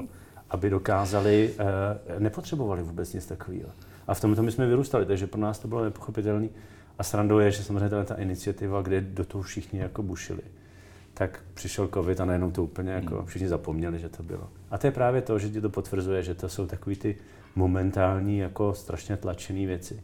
aby 0.49 0.69
dokázali, 0.69 1.53
eh, 1.59 2.19
nepotřebovali 2.19 2.83
vůbec 2.83 3.13
nic 3.13 3.25
takového. 3.25 3.69
A 4.07 4.13
v 4.13 4.21
tomto 4.21 4.43
my 4.43 4.51
jsme 4.51 4.67
vyrůstali, 4.67 5.05
takže 5.05 5.27
pro 5.27 5.41
nás 5.41 5.59
to 5.59 5.67
bylo 5.67 5.83
nepochopitelné. 5.83 6.47
A 6.99 7.03
srandou 7.03 7.39
je, 7.39 7.51
že 7.51 7.63
samozřejmě 7.63 8.03
ta 8.05 8.15
iniciativa, 8.15 8.81
kde 8.81 9.01
do 9.01 9.25
toho 9.25 9.41
všichni 9.41 9.79
jako 9.79 10.03
bušili, 10.03 10.41
tak 11.13 11.39
přišel 11.53 11.87
covid 11.87 12.21
a 12.21 12.25
najednou 12.25 12.51
to 12.51 12.63
úplně 12.63 12.91
jako 12.91 13.15
hmm. 13.15 13.25
všichni 13.25 13.47
zapomněli, 13.47 13.99
že 13.99 14.09
to 14.09 14.23
bylo. 14.23 14.49
A 14.71 14.77
to 14.77 14.87
je 14.87 14.91
právě 14.91 15.21
to, 15.21 15.39
že 15.39 15.49
ti 15.49 15.61
to 15.61 15.69
potvrzuje, 15.69 16.23
že 16.23 16.35
to 16.35 16.49
jsou 16.49 16.67
takový 16.67 16.95
ty 16.95 17.17
momentální 17.55 18.37
jako 18.37 18.73
strašně 18.73 19.17
tlačené 19.17 19.65
věci. 19.65 20.03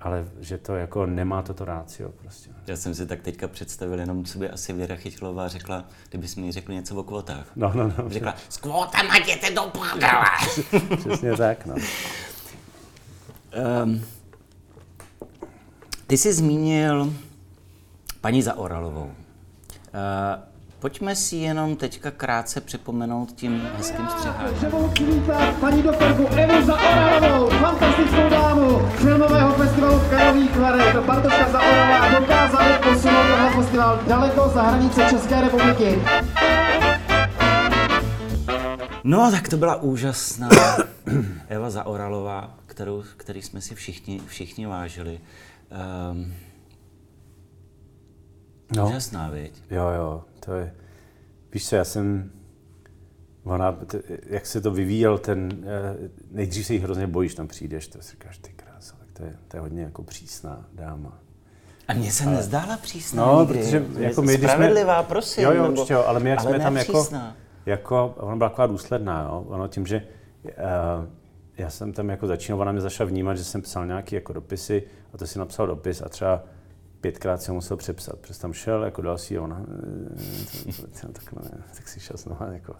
Ale 0.00 0.28
že 0.40 0.58
to 0.58 0.76
jako 0.76 1.06
nemá 1.06 1.42
toto 1.42 1.64
rácio 1.64 2.08
prostě. 2.08 2.50
Já 2.66 2.76
jsem 2.76 2.94
si 2.94 3.06
tak 3.06 3.22
teďka 3.22 3.48
představil 3.48 3.98
jenom, 3.98 4.24
co 4.24 4.38
by 4.38 4.50
asi 4.50 4.72
Věra 4.72 4.96
Chytilová 4.96 5.48
řekla, 5.48 5.84
kdyby 6.08 6.26
mi 6.36 6.52
řekli 6.52 6.74
něco 6.74 6.96
o 6.96 7.02
kvotách. 7.02 7.46
No, 7.56 7.72
no, 7.74 7.92
no. 7.98 8.08
Řekla, 8.08 8.34
s 8.48 8.56
kvotama 8.56 9.16
jděte 9.16 9.50
do 9.50 9.62
prdele. 9.62 10.24
Přesně 10.96 11.36
tak, 11.36 11.66
no. 11.66 11.74
Um, 13.84 14.02
ty 16.06 16.16
jsi 16.16 16.32
zmínil 16.32 17.12
paní 18.20 18.42
Zaoralovou. 18.42 19.04
Uh, 19.04 19.10
pojďme 20.80 21.16
si 21.16 21.36
jenom 21.36 21.76
teďka 21.76 22.10
krátce 22.10 22.60
připomenout 22.60 23.32
tím 23.32 23.68
hezkým 23.76 24.08
střiháním. 24.08 24.56
Přemohu 24.56 24.88
přivítat 24.88 25.54
paní 25.60 25.82
doktorku 25.82 26.26
Evu 26.26 26.66
Zaoralovou, 26.66 27.50
fantastickou 27.50 28.30
dámu 28.30 28.78
filmového 28.88 29.52
festivalu 29.54 29.98
v 29.98 30.10
Karlových 30.10 30.56
Varech. 30.56 30.96
Bartoška 30.96 31.50
Zaoralová 31.50 32.20
dokázala 32.20 32.78
posunout 32.78 33.26
tenhle 33.26 33.50
festival 33.50 34.02
daleko 34.08 34.50
za 34.54 34.62
hranice 34.62 35.06
České 35.10 35.40
republiky. 35.40 36.02
No, 39.04 39.30
tak 39.30 39.48
to 39.48 39.56
byla 39.56 39.76
úžasná 39.76 40.48
Eva 41.48 41.70
Zaoralová, 41.70 42.54
kterou, 42.66 43.04
který 43.16 43.42
jsme 43.42 43.60
si 43.60 43.74
všichni, 43.74 44.20
všichni 44.26 44.66
vážili. 44.66 45.20
Um, 46.10 46.34
no. 48.76 48.86
Úžasná, 48.88 49.30
viď? 49.30 49.62
Jo, 49.70 49.88
jo, 49.96 50.24
to 50.44 50.52
je... 50.54 50.74
Víš 51.52 51.68
co, 51.68 51.76
já 51.76 51.84
jsem... 51.84 52.30
Ona, 53.44 53.72
t, 53.72 54.02
jak 54.26 54.46
se 54.46 54.60
to 54.60 54.70
vyvíjel, 54.70 55.18
ten... 55.18 55.48
eh, 55.66 56.08
Nejdřív 56.30 56.66
se 56.66 56.72
jí 56.74 56.78
hrozně 56.80 57.06
bojíš, 57.06 57.34
tam 57.34 57.48
přijdeš, 57.48 57.88
to 57.88 58.02
si 58.02 58.10
říkáš, 58.10 58.38
ty 58.38 58.52
krása, 58.52 58.96
tak 58.98 59.08
to 59.12 59.22
je, 59.24 59.36
to 59.48 59.56
je 59.56 59.60
hodně 59.60 59.82
jako 59.82 60.02
přísná 60.02 60.64
dáma. 60.72 61.18
A 61.88 61.94
mně 61.94 62.12
se 62.12 62.26
nezdála 62.30 62.76
přísná 62.76 63.26
No, 63.26 63.40
nikdy. 63.40 63.58
protože 63.58 63.86
jako 63.98 64.22
my, 64.22 64.36
když 64.38 64.50
jsme... 64.50 64.72
Prosím. 65.08 65.44
Jo, 65.44 65.52
jo, 65.52 65.62
nebo- 65.62 65.74
určitě, 65.74 65.94
ale 65.94 66.20
my 66.20 66.30
jak 66.30 66.38
ale 66.40 66.48
jsme 66.50 66.58
tam 66.60 66.76
jako, 66.76 66.92
přísná. 67.02 67.36
jako, 67.66 68.14
ona 68.16 68.36
byla 68.36 68.48
taková 68.50 68.66
důsledná, 68.66 69.22
jo, 69.22 69.44
ono 69.48 69.68
tím, 69.68 69.86
že 69.86 70.02
uh, 70.44 70.52
já 71.58 71.70
jsem 71.70 71.92
tam 71.92 72.08
jako 72.08 72.26
začínal, 72.26 72.60
ona 72.60 72.72
mě 72.72 72.80
začala 72.80 73.10
vnímat, 73.10 73.34
že 73.34 73.44
jsem 73.44 73.62
psal 73.62 73.86
nějaký 73.86 74.14
jako 74.14 74.32
dopisy 74.32 74.82
a 75.12 75.18
to 75.18 75.26
si 75.26 75.38
napsal 75.38 75.66
dopis 75.66 76.02
a 76.02 76.08
třeba 76.08 76.42
pětkrát 77.00 77.42
jsem 77.42 77.54
musel 77.54 77.76
přepsat, 77.76 78.18
protože 78.18 78.40
tam 78.40 78.52
šel 78.52 78.84
jako 78.84 79.02
další 79.02 79.38
a 79.38 79.42
ona, 79.42 79.62
eh, 81.04 81.12
takhle, 81.12 81.42
ne, 81.44 81.62
tak 81.76 81.88
si 81.88 82.00
šel 82.00 82.16
znova, 82.16 82.48
jako. 82.52 82.74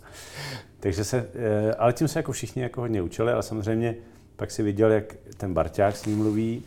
Takže 0.80 1.04
se, 1.04 1.28
eh, 1.34 1.74
ale 1.74 1.92
tím 1.92 2.08
se 2.08 2.18
jako 2.18 2.32
všichni 2.32 2.62
jako 2.62 2.80
hodně 2.80 3.02
učili, 3.02 3.32
ale 3.32 3.42
samozřejmě 3.42 3.96
pak 4.36 4.50
si 4.50 4.62
viděl, 4.62 4.90
jak 4.90 5.14
ten 5.36 5.54
Barťák 5.54 5.96
s 5.96 6.06
ním 6.06 6.18
mluví, 6.18 6.62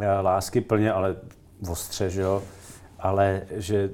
eh, 0.00 0.20
lásky 0.20 0.60
plně, 0.60 0.92
ale 0.92 1.16
ostře, 1.70 2.10
že 2.10 2.20
jo, 2.20 2.42
ale 2.98 3.42
že 3.50 3.90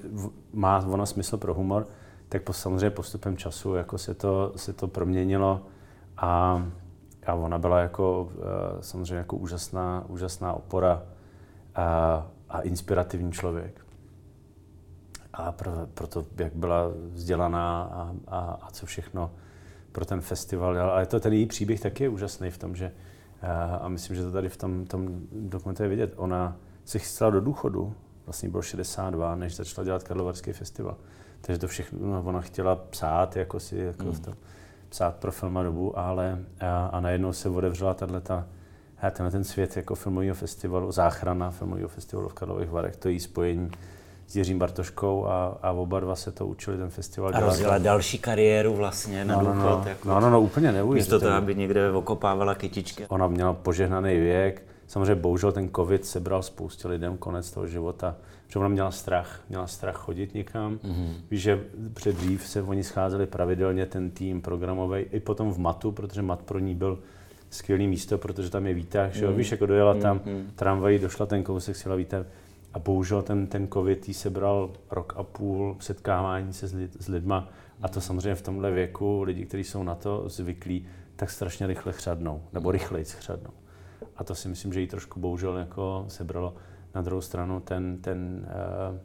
má 0.52 0.86
ona 0.86 1.06
smysl 1.06 1.36
pro 1.36 1.54
humor, 1.54 1.86
tak 2.28 2.42
po, 2.42 2.52
samozřejmě 2.52 2.90
postupem 2.90 3.36
času 3.36 3.74
jako 3.74 3.98
se 3.98 4.14
to, 4.14 4.52
se 4.56 4.72
to 4.72 4.88
proměnilo 4.88 5.66
a, 6.16 6.62
a 7.26 7.34
ona 7.34 7.58
byla 7.58 7.80
jako 7.80 8.28
eh, 8.32 8.82
samozřejmě 8.82 9.14
jako 9.14 9.36
úžasná, 9.36 10.04
úžasná 10.08 10.52
opora 10.52 11.02
a, 11.74 12.26
a 12.48 12.60
inspirativní 12.60 13.32
člověk. 13.32 13.86
A 15.32 15.52
pro, 15.52 15.72
proto, 15.94 16.26
jak 16.36 16.54
byla 16.54 16.82
vzdělaná 17.12 17.82
a, 17.82 18.14
a, 18.26 18.58
a 18.62 18.70
co 18.70 18.86
všechno 18.86 19.30
pro 19.92 20.04
ten 20.04 20.20
festival. 20.20 20.78
Ale 20.78 21.06
to 21.06 21.20
ten 21.20 21.32
její 21.32 21.46
příběh 21.46 21.80
taky 21.80 22.02
je 22.04 22.08
úžasný 22.08 22.50
v 22.50 22.58
tom, 22.58 22.76
že 22.76 22.92
a, 23.42 23.76
a 23.76 23.88
myslím, 23.88 24.16
že 24.16 24.22
to 24.22 24.32
tady 24.32 24.48
v 24.48 24.56
tom, 24.56 24.86
tom 24.86 25.20
dokumentu 25.32 25.82
je 25.82 25.88
vidět. 25.88 26.12
Ona 26.16 26.56
se 26.84 26.98
chystala 26.98 27.30
do 27.30 27.40
důchodu, 27.40 27.94
vlastně 28.26 28.48
bylo 28.48 28.62
62, 28.62 29.34
než 29.34 29.56
začala 29.56 29.84
dělat 29.84 30.02
Karlovarský 30.02 30.52
festival. 30.52 30.96
Takže 31.40 31.58
to 31.58 31.68
všechno, 31.68 31.98
no, 32.06 32.22
ona 32.22 32.40
chtěla 32.40 32.76
psát, 32.76 33.36
jako 33.36 33.60
si, 33.60 33.76
jako 33.76 34.12
v 34.12 34.20
tom, 34.20 34.34
psát 34.96 35.14
pro 35.16 35.32
film 35.32 35.56
a 35.56 35.62
dobu, 35.62 35.98
ale 35.98 36.38
a, 36.60 36.86
a 36.86 37.00
najednou 37.00 37.32
se 37.32 37.48
otevřela 37.48 37.94
tato, 37.94 38.42
tenhle 39.10 39.30
ten 39.30 39.44
svět 39.44 39.76
jako 39.76 39.94
filmového 39.94 40.34
festivalu, 40.34 40.92
záchrana 40.92 41.50
filmového 41.50 41.88
festivalu 41.88 42.28
v 42.28 42.34
Karlových 42.34 42.70
Varech, 42.70 42.96
to 42.96 43.08
její 43.08 43.20
spojení 43.20 43.70
s 44.26 44.36
Jiřím 44.36 44.58
Bartoškou 44.58 45.26
a, 45.26 45.58
a 45.62 45.72
oba 45.72 46.00
dva 46.00 46.16
se 46.16 46.32
to 46.32 46.46
učili 46.46 46.76
ten 46.76 46.90
festival 46.90 47.30
A 47.34 47.40
rozjela 47.40 47.78
další 47.78 48.18
kariéru 48.18 48.74
vlastně 48.74 49.24
na 49.24 49.34
no, 49.36 49.42
no, 49.42 49.52
důchod. 49.54 49.80
no, 49.84 49.88
jako, 49.88 50.08
no, 50.08 50.20
no, 50.20 50.30
no, 50.30 50.40
úplně 50.40 50.66
Místo 50.66 50.72
toho, 50.72 50.72
neuvěřitelné. 50.72 51.36
aby 51.36 51.54
někde 51.54 51.90
okopávala 51.92 52.54
kytičky. 52.54 53.06
Ona 53.06 53.26
měla 53.26 53.52
požehnaný 53.52 54.16
věk, 54.16 54.62
samozřejmě 54.86 55.14
bohužel 55.14 55.52
ten 55.52 55.70
covid 55.76 56.04
sebral 56.04 56.42
spoustě 56.42 56.88
lidem 56.88 57.16
konec 57.16 57.50
toho 57.50 57.66
života, 57.66 58.16
protože 58.46 58.58
ona 58.58 58.68
měla 58.68 58.90
strach, 58.90 59.40
měla 59.48 59.66
strach 59.66 59.96
chodit 59.96 60.34
někam. 60.34 60.78
Mm-hmm. 60.78 61.12
Víš, 61.30 61.42
že 61.42 61.64
před 61.94 62.16
dřív 62.16 62.48
se 62.48 62.62
oni 62.62 62.84
scházeli 62.84 63.26
pravidelně, 63.26 63.86
ten 63.86 64.10
tým 64.10 64.42
programový, 64.42 65.00
i 65.00 65.20
potom 65.20 65.52
v 65.52 65.58
Matu, 65.58 65.92
protože 65.92 66.22
Mat 66.22 66.42
pro 66.42 66.58
ní 66.58 66.74
byl 66.74 66.98
skvělý 67.50 67.86
místo, 67.86 68.18
protože 68.18 68.50
tam 68.50 68.66
je 68.66 68.74
výtah, 68.74 69.12
že 69.12 69.24
jo? 69.24 69.32
Víš, 69.32 69.50
jako 69.50 69.66
dojela 69.66 69.94
tam 69.94 70.20
tramvají, 70.54 70.98
došla 70.98 71.26
ten 71.26 71.42
kousek, 71.42 71.76
sjela 71.76 71.96
výtah. 71.96 72.26
A 72.74 72.78
bohužel 72.78 73.22
ten, 73.22 73.46
ten 73.46 73.68
covid 73.68 74.08
jí 74.08 74.14
sebral 74.14 74.70
rok 74.90 75.14
a 75.16 75.22
půl 75.22 75.76
setkávání 75.80 76.52
se 76.52 76.68
s, 76.68 76.74
lid, 76.74 76.96
s 77.00 77.08
lidma. 77.08 77.48
A 77.82 77.88
to 77.88 78.00
samozřejmě 78.00 78.34
v 78.34 78.42
tomhle 78.42 78.70
věku, 78.70 79.22
lidi, 79.22 79.46
kteří 79.46 79.64
jsou 79.64 79.82
na 79.82 79.94
to 79.94 80.28
zvyklí, 80.28 80.86
tak 81.16 81.30
strašně 81.30 81.66
rychle 81.66 81.92
chřadnou, 81.92 82.42
nebo 82.52 82.70
rychleji 82.70 83.04
chřadnou. 83.04 83.50
A 84.16 84.24
to 84.24 84.34
si 84.34 84.48
myslím, 84.48 84.72
že 84.72 84.80
jí 84.80 84.86
trošku 84.86 85.20
bohužel 85.20 85.56
jako 85.56 86.04
sebralo. 86.08 86.54
Na 86.94 87.02
druhou 87.02 87.20
stranu 87.20 87.60
ten, 87.60 87.98
ten 87.98 88.46
uh, 88.90 88.98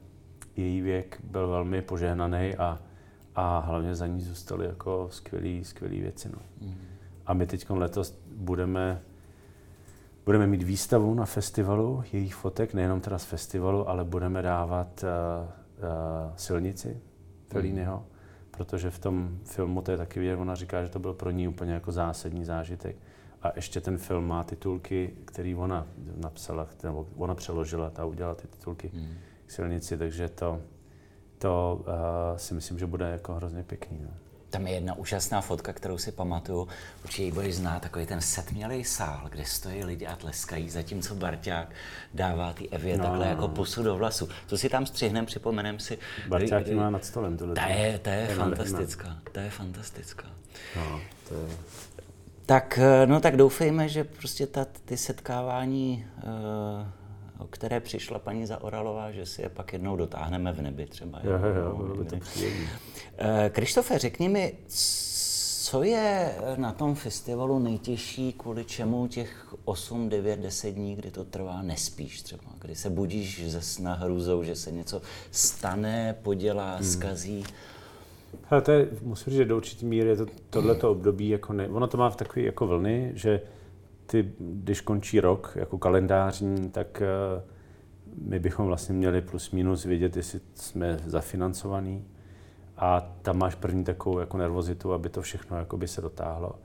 její 0.56 0.82
věk 0.82 1.20
byl 1.24 1.48
velmi 1.48 1.82
požehnaný 1.82 2.56
a, 2.56 2.80
a 3.36 3.60
hlavně 3.60 3.96
za 3.96 4.08
ní 4.08 4.22
zůstaly 4.22 4.66
jako 4.66 5.08
skvělý, 5.12 5.64
skvělý 5.64 6.02
věci. 6.02 6.30
No. 6.30 6.68
A 7.26 7.34
my 7.34 7.48
teď 7.48 7.70
letos 7.70 8.20
budeme, 8.36 9.02
budeme 10.26 10.48
mít 10.48 10.64
výstavu 10.64 11.14
na 11.14 11.26
festivalu 11.26 12.04
jejich 12.14 12.36
fotek, 12.36 12.74
nejenom 12.74 13.02
teda 13.02 13.18
z 13.18 13.24
festivalu, 13.24 13.90
ale 13.90 14.04
budeme 14.04 14.42
dávat 14.42 15.04
uh, 15.04 15.50
uh, 15.84 16.36
silnici 16.36 17.02
Felliniho, 17.48 18.06
protože 18.52 18.90
v 18.90 19.00
tom 19.00 19.40
filmu 19.44 19.82
to 19.82 19.92
je 19.92 19.98
taky 19.98 20.20
vidět, 20.20 20.36
ona 20.36 20.56
říká, 20.56 20.84
že 20.84 20.90
to 20.90 21.00
byl 21.00 21.14
pro 21.14 21.32
ní 21.32 21.48
úplně 21.48 21.74
jako 21.74 21.92
zásadní 21.92 22.46
zážitek. 22.46 22.96
A 23.44 23.52
ještě 23.56 23.82
ten 23.82 23.98
film 23.98 24.28
má 24.28 24.44
titulky, 24.44 25.14
který 25.26 25.56
ona 25.56 25.88
napsala, 26.16 26.68
nebo 26.84 27.08
ona 27.16 27.36
přeložila, 27.36 27.90
ta 27.90 28.06
udělala 28.06 28.36
ty 28.36 28.48
titulky 28.48 28.92
k 29.46 29.52
silnici, 29.52 29.98
takže 29.98 30.30
to, 30.30 30.62
to 31.38 31.84
uh, 31.88 32.38
si 32.38 32.54
myslím, 32.54 32.80
že 32.80 32.86
bude 32.86 33.10
jako 33.10 33.34
hrozně 33.34 33.64
pěkný. 33.64 34.00
No. 34.04 34.10
Tam 34.50 34.68
je 34.68 34.74
jedna 34.74 34.98
úžasná 34.98 35.42
fotka, 35.42 35.74
kterou 35.74 35.98
si 35.98 36.12
pamatuju. 36.12 36.68
Určitě 37.04 37.24
ji 37.24 37.32
budeš 37.32 37.56
znát, 37.56 37.82
takový 37.82 38.06
ten 38.06 38.22
setmělý 38.22 38.84
sál, 38.84 39.28
kde 39.30 39.46
stojí 39.46 39.84
lidi 39.84 40.08
a 40.08 40.16
tleskají, 40.16 40.70
zatímco 40.70 41.16
Barťák 41.16 41.70
dává 42.14 42.54
ty 42.54 42.70
Evě 42.70 42.98
no, 42.98 43.04
takhle 43.04 43.28
jako 43.28 43.48
pusu 43.48 43.84
do 43.84 43.98
vlasu. 43.98 44.30
To 44.48 44.58
si 44.58 44.70
tam 44.70 44.86
střihnem, 44.86 45.26
připomenem 45.26 45.80
si. 45.80 45.98
Barťák 46.28 46.68
má 46.68 46.90
nad 46.90 47.06
stolem. 47.06 47.38
Ta 47.38 47.68
je, 47.68 48.00
ta 48.00 48.12
je 48.12 48.22
nádherná. 48.22 48.46
fantastická, 48.46 49.18
ta 49.32 49.42
je 49.42 49.50
fantastická. 49.50 50.28
No, 50.76 51.02
to 51.30 51.34
je, 51.34 51.48
Tak, 52.52 52.80
eh, 52.82 53.08
no 53.08 53.20
tak 53.20 53.38
doufejme, 53.38 53.90
že 53.90 54.04
prostě 54.04 54.48
ta, 54.48 54.66
ty 54.86 54.98
setkávání, 54.98 56.06
eh, 56.18 56.24
o 57.38 57.48
které 57.48 57.80
přišla 57.80 58.20
paní 58.20 58.46
Zaoralová, 58.46 59.12
že 59.12 59.26
si 59.26 59.42
je 59.42 59.50
pak 59.50 59.74
jednou 59.74 59.96
dotáhneme 59.96 60.52
v 60.54 60.62
nebi 60.62 60.86
třeba. 60.86 61.20
jo, 61.24 61.32
jo, 61.32 61.56
jo, 61.56 61.70
no, 61.70 61.76
bylo 61.76 61.96
by 62.04 62.10
to 62.10 62.16
někdy. 62.16 62.30
příjemné. 62.30 62.70
Eh, 63.18 63.50
Krištofe, 63.54 64.00
řekni 64.00 64.30
mi, 64.30 64.54
co 65.62 65.84
je 65.84 66.36
na 66.56 66.72
tom 66.72 66.96
festivalu 66.96 67.60
nejtěžší, 67.60 68.34
kvůli 68.34 68.66
čemu 68.66 69.08
těch 69.08 69.54
8, 69.66 70.10
9, 70.10 70.40
10 70.40 70.72
dní, 70.72 70.96
kdy 70.96 71.12
to 71.12 71.24
trvá, 71.26 71.62
nespíš 71.62 72.22
třeba? 72.22 72.44
Kdy 72.62 72.76
se 72.76 72.90
budíš 72.90 73.44
ze 73.52 73.62
sna 73.62 73.94
hrůzou, 73.94 74.44
že 74.44 74.56
se 74.56 74.72
něco 74.72 75.02
stane, 75.32 76.16
podělá, 76.22 76.76
Hmm. 76.76 76.84
skazí? 76.86 77.44
Hele, 78.44 78.62
to 78.62 78.72
je, 78.72 78.88
musím 79.02 79.32
říct, 79.32 79.38
že 79.38 79.46
do 79.46 79.58
určitý 79.58 79.86
míry 79.86 80.10
je 80.10 80.16
to 80.16 80.26
tohleto 80.50 80.92
období, 80.92 81.30
jako 81.30 81.54
ne, 81.54 81.68
ono 81.68 81.88
to 81.88 81.98
má 81.98 82.10
v 82.10 82.16
takové 82.16 82.42
jako 82.42 82.68
vlny, 82.68 83.12
že 83.16 83.42
ty, 84.06 84.32
když 84.40 84.82
končí 84.82 85.20
rok 85.20 85.54
jako 85.56 85.78
kalendářní, 85.78 86.70
tak 86.70 87.02
eh, 87.02 87.42
my 88.18 88.40
bychom 88.40 88.66
vlastně 88.66 88.96
měli 88.96 89.22
plus 89.22 89.52
minus 89.52 89.86
vědět, 89.86 90.18
jestli 90.18 90.40
jsme 90.54 91.00
zafinancovaní. 91.06 92.06
A 92.78 93.14
tam 93.22 93.38
máš 93.38 93.56
první 93.56 93.84
takovou 93.84 94.20
jako 94.20 94.38
nervozitu, 94.38 94.94
aby 94.94 95.10
to 95.10 95.22
všechno 95.22 95.58
jakoby 95.58 95.88
se 95.88 96.02
dotáhlo. 96.02 96.56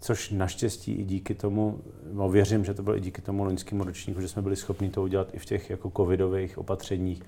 Což 0.00 0.30
naštěstí 0.30 0.92
i 0.92 1.04
díky 1.04 1.34
tomu, 1.34 1.80
no 2.12 2.28
věřím, 2.28 2.64
že 2.64 2.74
to 2.74 2.82
bylo 2.82 2.96
i 2.96 3.00
díky 3.00 3.22
tomu 3.22 3.44
loňskému 3.44 3.84
ročníku, 3.84 4.20
že 4.20 4.28
jsme 4.28 4.42
byli 4.42 4.56
schopni 4.56 4.90
to 4.90 5.02
udělat 5.02 5.34
i 5.34 5.38
v 5.38 5.44
těch 5.44 5.70
jako 5.70 5.92
covidových 5.96 6.58
opatřeních 6.58 7.22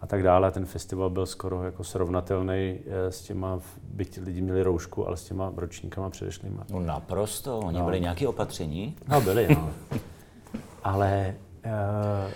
a 0.00 0.06
tak 0.06 0.22
dále. 0.22 0.50
Ten 0.50 0.66
festival 0.66 1.10
byl 1.10 1.26
skoro 1.26 1.64
jako 1.64 1.84
srovnatelný 1.84 2.78
eh, 2.86 3.12
s 3.12 3.22
těma, 3.22 3.60
byť 3.82 4.18
lidi 4.22 4.40
měli 4.40 4.62
roušku, 4.62 5.06
ale 5.06 5.16
s 5.16 5.24
těma 5.24 5.52
ročníkama 5.56 6.10
předešlýma. 6.10 6.64
No 6.70 6.80
naprosto, 6.80 7.58
oni 7.58 7.78
no. 7.78 7.84
byli 7.84 8.00
nějaké 8.00 8.28
opatření. 8.28 8.96
No 9.08 9.20
byli, 9.20 9.48
no. 9.54 9.70
Ale 10.84 11.34
Uh, 11.64 12.32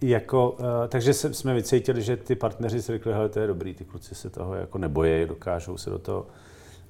jako, 0.00 0.50
uh, 0.50 0.66
takže 0.88 1.14
jsme 1.14 1.54
vycítili, 1.54 2.02
že 2.02 2.16
ty 2.16 2.34
partneři 2.34 2.82
si 2.82 2.92
řekli, 2.92 3.12
že 3.12 3.28
to 3.28 3.40
je 3.40 3.46
dobrý, 3.46 3.74
ty 3.74 3.84
kluci 3.84 4.14
se 4.14 4.30
toho 4.30 4.54
jako 4.54 4.78
nebojí, 4.78 5.26
dokážou 5.26 5.76
se 5.76 5.90
do 5.90 5.98
toho, 5.98 6.26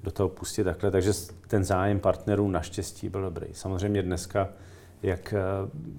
do 0.02 0.10
toho 0.10 0.28
pustit 0.28 0.64
takhle. 0.64 0.90
Takže 0.90 1.12
ten 1.48 1.64
zájem 1.64 2.00
partnerů 2.00 2.48
naštěstí 2.48 3.08
byl 3.08 3.22
dobrý. 3.22 3.46
Samozřejmě 3.52 4.02
dneska, 4.02 4.48
jak 5.02 5.34
eh, 5.36 5.42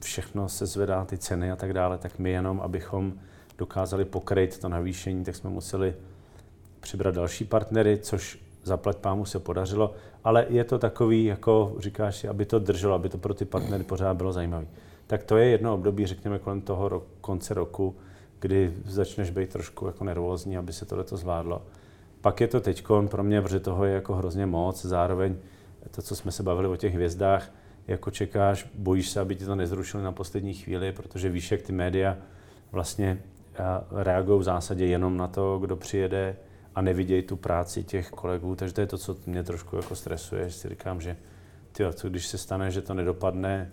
všechno 0.01 0.49
se 0.49 0.65
zvedá, 0.65 1.05
ty 1.05 1.17
ceny 1.17 1.51
a 1.51 1.55
tak 1.55 1.73
dále, 1.73 1.97
tak 1.97 2.19
my 2.19 2.31
jenom, 2.31 2.61
abychom 2.61 3.13
dokázali 3.57 4.05
pokryt 4.05 4.57
to 4.57 4.69
navýšení, 4.69 5.23
tak 5.23 5.35
jsme 5.35 5.49
museli 5.49 5.95
přibrat 6.79 7.15
další 7.15 7.45
partnery, 7.45 7.97
což 7.97 8.39
zaplať 8.63 8.97
pámu 8.97 9.25
se 9.25 9.39
podařilo, 9.39 9.93
ale 10.23 10.45
je 10.49 10.63
to 10.63 10.79
takový, 10.79 11.25
jako 11.25 11.75
říkáš 11.79 12.23
aby 12.23 12.45
to 12.45 12.59
drželo, 12.59 12.93
aby 12.93 13.09
to 13.09 13.17
pro 13.17 13.33
ty 13.33 13.45
partnery 13.45 13.83
pořád 13.83 14.17
bylo 14.17 14.33
zajímavé. 14.33 14.67
Tak 15.07 15.23
to 15.23 15.37
je 15.37 15.45
jedno 15.45 15.73
období, 15.73 16.05
řekněme, 16.05 16.39
kolem 16.39 16.61
toho 16.61 16.89
ro- 16.89 17.03
konce 17.21 17.53
roku, 17.53 17.95
kdy 18.39 18.73
začneš 18.85 19.29
být 19.29 19.49
trošku 19.49 19.87
jako 19.87 20.03
nervózní, 20.03 20.57
aby 20.57 20.73
se 20.73 20.85
tohle 20.85 21.05
zvládlo. 21.11 21.61
Pak 22.21 22.41
je 22.41 22.47
to 22.47 22.61
teď 22.61 22.83
pro 23.09 23.23
mě, 23.23 23.41
protože 23.41 23.59
toho 23.59 23.85
je 23.85 23.93
jako 23.93 24.15
hrozně 24.15 24.45
moc, 24.45 24.85
zároveň 24.85 25.35
to, 25.91 26.01
co 26.01 26.15
jsme 26.15 26.31
se 26.31 26.43
bavili 26.43 26.67
o 26.67 26.75
těch 26.75 26.93
hvězdách, 26.93 27.51
jako 27.87 28.11
čekáš, 28.11 28.69
bojíš 28.73 29.09
se, 29.09 29.19
aby 29.19 29.35
ti 29.35 29.45
to 29.45 29.55
nezrušili 29.55 30.03
na 30.03 30.11
poslední 30.11 30.53
chvíli, 30.53 30.91
protože 30.91 31.29
víš, 31.29 31.51
jak 31.51 31.61
ty 31.61 31.73
média 31.73 32.17
vlastně 32.71 33.21
reagují 33.91 34.39
v 34.39 34.43
zásadě 34.43 34.85
jenom 34.85 35.17
na 35.17 35.27
to, 35.27 35.59
kdo 35.59 35.75
přijede 35.75 36.35
a 36.75 36.81
nevidějí 36.81 37.21
tu 37.21 37.35
práci 37.35 37.83
těch 37.83 38.09
kolegů, 38.09 38.55
takže 38.55 38.73
to 38.73 38.81
je 38.81 38.87
to, 38.87 38.97
co 38.97 39.17
mě 39.25 39.43
trošku 39.43 39.75
jako 39.75 39.95
stresuje, 39.95 40.49
že 40.49 40.55
si 40.55 40.69
říkám, 40.69 41.01
že 41.01 41.17
tyjo, 41.71 41.93
co 41.93 42.09
když 42.09 42.27
se 42.27 42.37
stane, 42.37 42.71
že 42.71 42.81
to 42.81 42.93
nedopadne, 42.93 43.71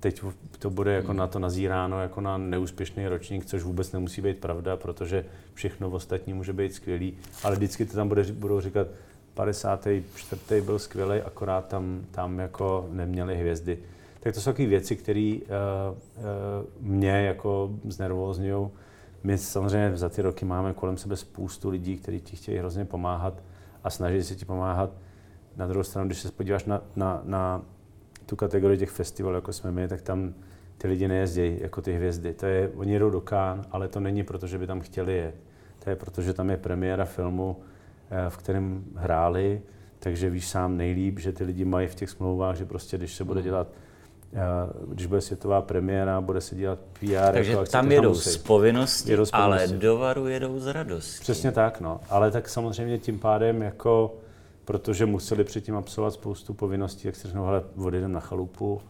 teď 0.00 0.22
to 0.58 0.70
bude 0.70 0.92
jako 0.92 1.12
na 1.12 1.26
to 1.26 1.38
nazíráno 1.38 2.02
jako 2.02 2.20
na 2.20 2.38
neúspěšný 2.38 3.08
ročník, 3.08 3.46
což 3.46 3.62
vůbec 3.62 3.92
nemusí 3.92 4.22
být 4.22 4.38
pravda, 4.38 4.76
protože 4.76 5.24
všechno 5.54 5.90
ostatní 5.90 6.34
může 6.34 6.52
být 6.52 6.74
skvělý, 6.74 7.18
ale 7.44 7.56
vždycky 7.56 7.86
to 7.86 7.92
tam 7.92 8.08
bude, 8.08 8.24
budou 8.32 8.60
říkat, 8.60 8.86
54. 9.34 10.60
byl 10.60 10.78
skvělý, 10.78 11.20
akorát 11.20 11.68
tam, 11.68 12.04
tam 12.10 12.38
jako 12.38 12.88
neměli 12.90 13.36
hvězdy. 13.36 13.78
Tak 14.20 14.34
to 14.34 14.40
jsou 14.40 14.50
takové 14.50 14.68
věci, 14.68 14.96
které 14.96 15.38
uh, 15.40 15.46
uh, 16.16 16.24
mě 16.80 17.10
jako 17.10 17.70
znervózňují. 17.84 18.68
My 19.26 19.38
samozřejmě 19.38 19.96
za 19.96 20.08
ty 20.08 20.22
roky 20.22 20.44
máme 20.44 20.72
kolem 20.72 20.96
sebe 20.96 21.16
spoustu 21.16 21.70
lidí, 21.70 21.96
kteří 21.96 22.20
ti 22.20 22.36
chtějí 22.36 22.58
hrozně 22.58 22.84
pomáhat 22.84 23.42
a 23.84 23.90
snaží 23.90 24.22
se 24.22 24.34
ti 24.34 24.44
pomáhat. 24.44 24.90
Na 25.56 25.66
druhou 25.66 25.84
stranu, 25.84 26.06
když 26.08 26.18
se 26.18 26.30
podíváš 26.30 26.64
na, 26.64 26.82
na, 26.96 27.20
na 27.24 27.62
tu 28.26 28.36
kategorii 28.36 28.78
těch 28.78 28.90
festivalů, 28.90 29.34
jako 29.34 29.52
jsme 29.52 29.72
my, 29.72 29.88
tak 29.88 30.02
tam 30.02 30.34
ty 30.78 30.88
lidi 30.88 31.08
nejezdí 31.08 31.58
jako 31.60 31.82
ty 31.82 31.92
hvězdy. 31.92 32.34
To 32.34 32.46
je, 32.46 32.70
oni 32.76 32.92
jedou 32.92 33.10
do 33.10 33.20
Kán, 33.20 33.64
ale 33.70 33.88
to 33.88 34.00
není 34.00 34.22
proto, 34.22 34.46
že 34.46 34.58
by 34.58 34.66
tam 34.66 34.80
chtěli 34.80 35.16
jet. 35.16 35.34
To 35.84 35.90
je 35.90 35.96
proto, 35.96 36.22
že 36.22 36.34
tam 36.34 36.50
je 36.50 36.56
premiéra 36.56 37.04
filmu, 37.04 37.56
eh, 38.10 38.30
v 38.30 38.36
kterém 38.36 38.84
hráli, 38.94 39.62
takže 39.98 40.30
víš 40.30 40.48
sám 40.48 40.76
nejlíp, 40.76 41.18
že 41.18 41.32
ty 41.32 41.44
lidi 41.44 41.64
mají 41.64 41.88
v 41.88 41.94
těch 41.94 42.10
smlouvách, 42.10 42.56
že 42.56 42.64
prostě 42.64 42.98
když 42.98 43.14
se 43.14 43.24
bude 43.24 43.42
dělat 43.42 43.68
když 44.86 45.06
bude 45.06 45.20
světová 45.20 45.62
premiéra, 45.62 46.20
bude 46.20 46.40
se 46.40 46.54
dělat 46.54 46.78
PR. 46.78 47.32
Takže 47.32 47.52
jako 47.52 47.64
tam 47.64 47.92
jedou 47.92 48.14
z 48.14 48.36
povinnosti, 48.36 49.10
jedou 49.10 49.24
z 49.24 49.30
povinnosti, 49.30 49.68
ale 49.68 49.78
do 49.78 49.96
varu 49.96 50.26
jedou 50.26 50.58
z 50.58 50.66
radosti. 50.66 51.20
Přesně 51.20 51.52
tak, 51.52 51.80
no. 51.80 52.00
Ale 52.08 52.30
tak 52.30 52.48
samozřejmě 52.48 52.98
tím 52.98 53.18
pádem 53.18 53.62
jako 53.62 54.14
protože 54.66 55.06
museli 55.06 55.44
předtím 55.44 55.76
absolvovat 55.76 56.14
spoustu 56.14 56.54
povinností, 56.54 57.06
jak 57.06 57.16
se 57.16 57.28
řeknou, 57.28 57.44
hele, 57.44 57.64
odjedeme 57.76 58.14
na 58.14 58.20
chalupu, 58.20 58.80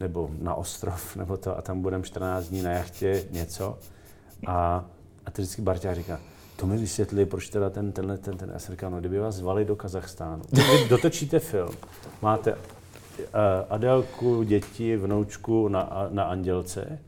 nebo 0.00 0.30
na 0.38 0.54
ostrov, 0.54 1.16
nebo 1.16 1.36
to, 1.36 1.58
a 1.58 1.62
tam 1.62 1.82
budeme 1.82 2.04
14 2.04 2.44
dní 2.48 2.62
na 2.62 2.70
jachtě, 2.70 3.24
něco. 3.30 3.78
A, 4.46 4.84
a 5.26 5.30
teď 5.30 5.44
vždycky 5.44 5.62
Barťa 5.62 5.94
říká, 5.94 6.20
to 6.56 6.66
mi 6.66 6.76
vysvětli, 6.76 7.26
proč 7.26 7.48
teda 7.48 7.70
ten, 7.70 7.92
tenhle, 7.92 8.18
ten, 8.18 8.36
ten, 8.36 8.50
já 8.52 8.58
jsem 8.58 8.72
říkal, 8.72 8.90
no 8.90 9.00
kdyby 9.00 9.18
vás 9.18 9.34
zvali 9.34 9.64
do 9.64 9.76
Kazachstánu, 9.76 10.42
dotočíte 10.88 11.38
film, 11.38 11.74
máte 12.22 12.54
Adelku, 13.70 14.42
děti, 14.42 14.96
vnoučku 14.96 15.68
na, 15.68 16.08
na 16.10 16.24
Andělce 16.24 16.98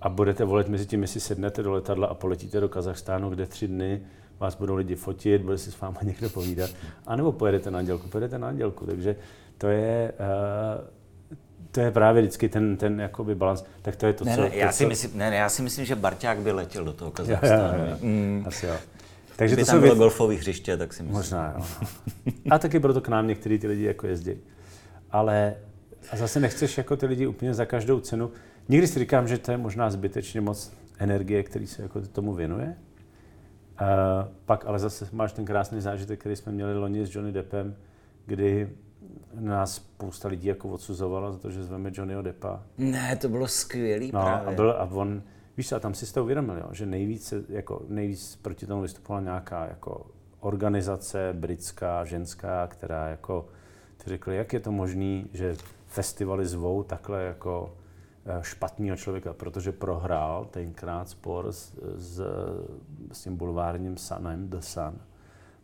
a 0.00 0.08
budete 0.08 0.44
volit 0.44 0.68
mezi 0.68 0.86
tím, 0.86 1.02
jestli 1.02 1.20
sednete 1.20 1.62
do 1.62 1.72
letadla 1.72 2.06
a 2.06 2.14
poletíte 2.14 2.60
do 2.60 2.68
Kazachstánu, 2.68 3.30
kde 3.30 3.46
tři 3.46 3.68
dny 3.68 4.00
vás 4.38 4.54
budou 4.54 4.74
lidi 4.74 4.94
fotit, 4.94 5.42
bude 5.42 5.58
si 5.58 5.72
s 5.72 5.80
váma 5.80 6.00
někdo 6.02 6.30
povídat, 6.30 6.70
anebo 7.06 7.32
pojedete 7.32 7.70
na 7.70 7.78
Andělku, 7.78 8.08
pojedete 8.08 8.38
na 8.38 8.48
Andělku, 8.48 8.86
takže 8.86 9.16
to 9.58 9.68
je, 9.68 10.12
uh, 10.20 10.84
to 11.70 11.80
je 11.80 11.90
právě 11.90 12.22
vždycky 12.22 12.48
ten, 12.48 12.76
ten 12.76 13.00
jakoby 13.00 13.34
balans, 13.34 13.64
tak 13.82 13.96
to 13.96 14.06
je 14.06 14.12
to, 14.12 14.24
ne, 14.24 14.34
co... 14.34 14.40
Ne, 14.40 14.50
já, 14.52 14.66
to, 14.66 14.72
si 14.72 14.86
myslím, 14.86 15.10
ne, 15.14 15.30
ne, 15.30 15.36
já 15.36 15.48
si 15.48 15.62
myslím, 15.62 15.84
že 15.84 15.94
Barťák 15.94 16.38
by 16.38 16.52
letěl 16.52 16.84
do 16.84 16.92
toho 16.92 17.10
Kazachstánu. 17.10 17.84
Mm. 18.00 18.44
Asi 18.46 18.66
jo. 18.66 18.74
Takže 19.36 19.54
Kdyby 19.54 19.64
to 19.66 19.70
tam 19.70 19.80
bylo 19.80 19.92
věc... 19.92 19.98
golfové 19.98 20.34
hřiště, 20.34 20.76
tak 20.76 20.92
si 20.92 21.02
myslím. 21.02 21.16
Možná, 21.16 21.54
jo. 21.56 21.86
A 22.50 22.58
taky 22.58 22.80
proto 22.80 23.00
k 23.00 23.08
nám 23.08 23.26
některý 23.26 23.58
ty 23.58 23.66
lidi 23.66 23.84
jako 23.84 24.06
jezdí. 24.06 24.32
Ale 25.10 25.54
a 26.10 26.16
zase 26.16 26.40
nechceš 26.40 26.78
jako 26.78 26.96
ty 26.96 27.06
lidi 27.06 27.26
úplně 27.26 27.54
za 27.54 27.64
každou 27.64 28.00
cenu. 28.00 28.30
Někdy 28.68 28.86
si 28.86 28.98
říkám, 28.98 29.28
že 29.28 29.38
to 29.38 29.50
je 29.50 29.56
možná 29.56 29.90
zbytečně 29.90 30.40
moc 30.40 30.72
energie, 30.98 31.42
který 31.42 31.66
se 31.66 31.82
jako 31.82 32.00
tomu 32.00 32.34
věnuje, 32.34 32.76
Uh, 33.80 34.28
pak 34.44 34.66
ale 34.66 34.78
zase 34.78 35.08
máš 35.12 35.32
ten 35.32 35.44
krásný 35.44 35.80
zážitek, 35.80 36.20
který 36.20 36.36
jsme 36.36 36.52
měli 36.52 36.78
loni 36.78 37.06
s 37.06 37.14
Johnny 37.14 37.32
Deppem, 37.32 37.76
kdy 38.26 38.70
nás 39.34 39.74
spousta 39.74 40.28
lidí 40.28 40.48
jako 40.48 40.68
odsuzovalo 40.68 41.32
za 41.32 41.38
to, 41.38 41.50
že 41.50 41.64
zveme 41.64 41.90
Johnnyho 41.94 42.22
Deppa. 42.22 42.62
Ne, 42.78 43.16
to 43.16 43.28
bylo 43.28 43.48
skvělý 43.48 44.10
no, 44.14 44.22
právě. 44.22 44.48
A, 44.48 44.56
byl, 44.56 44.70
a 44.70 44.84
on, 44.92 45.22
víš 45.56 45.72
a 45.72 45.80
tam 45.80 45.94
si 45.94 46.06
z 46.06 46.12
toho 46.12 46.24
uvědomil, 46.24 46.58
jo, 46.58 46.68
že 46.72 46.86
nejvíc, 46.86 47.34
jako, 47.48 47.82
nejvíc 47.88 48.36
proti 48.42 48.66
tomu 48.66 48.82
vystupovala 48.82 49.22
nějaká 49.22 49.66
jako 49.66 50.06
organizace 50.40 51.30
britská, 51.32 52.04
ženská, 52.04 52.66
která 52.66 53.08
jako, 53.08 53.48
ty 54.04 54.10
řekli, 54.10 54.36
jak 54.36 54.52
je 54.52 54.60
to 54.60 54.72
možné, 54.72 55.24
že 55.32 55.56
festivaly 55.86 56.46
zvou 56.46 56.82
takhle 56.82 57.22
jako 57.22 57.72
Eh, 58.30 58.42
špatného 58.42 58.96
člověka, 58.96 59.32
protože 59.32 59.72
prohrál 59.72 60.44
tenkrát 60.44 61.08
spor 61.08 61.52
s, 61.52 61.74
s, 61.96 62.22
s 63.12 63.22
tím 63.22 63.36
bulvárním 63.36 63.96
Sunem, 63.96 64.48
The 64.48 64.58
Sun, 64.58 65.00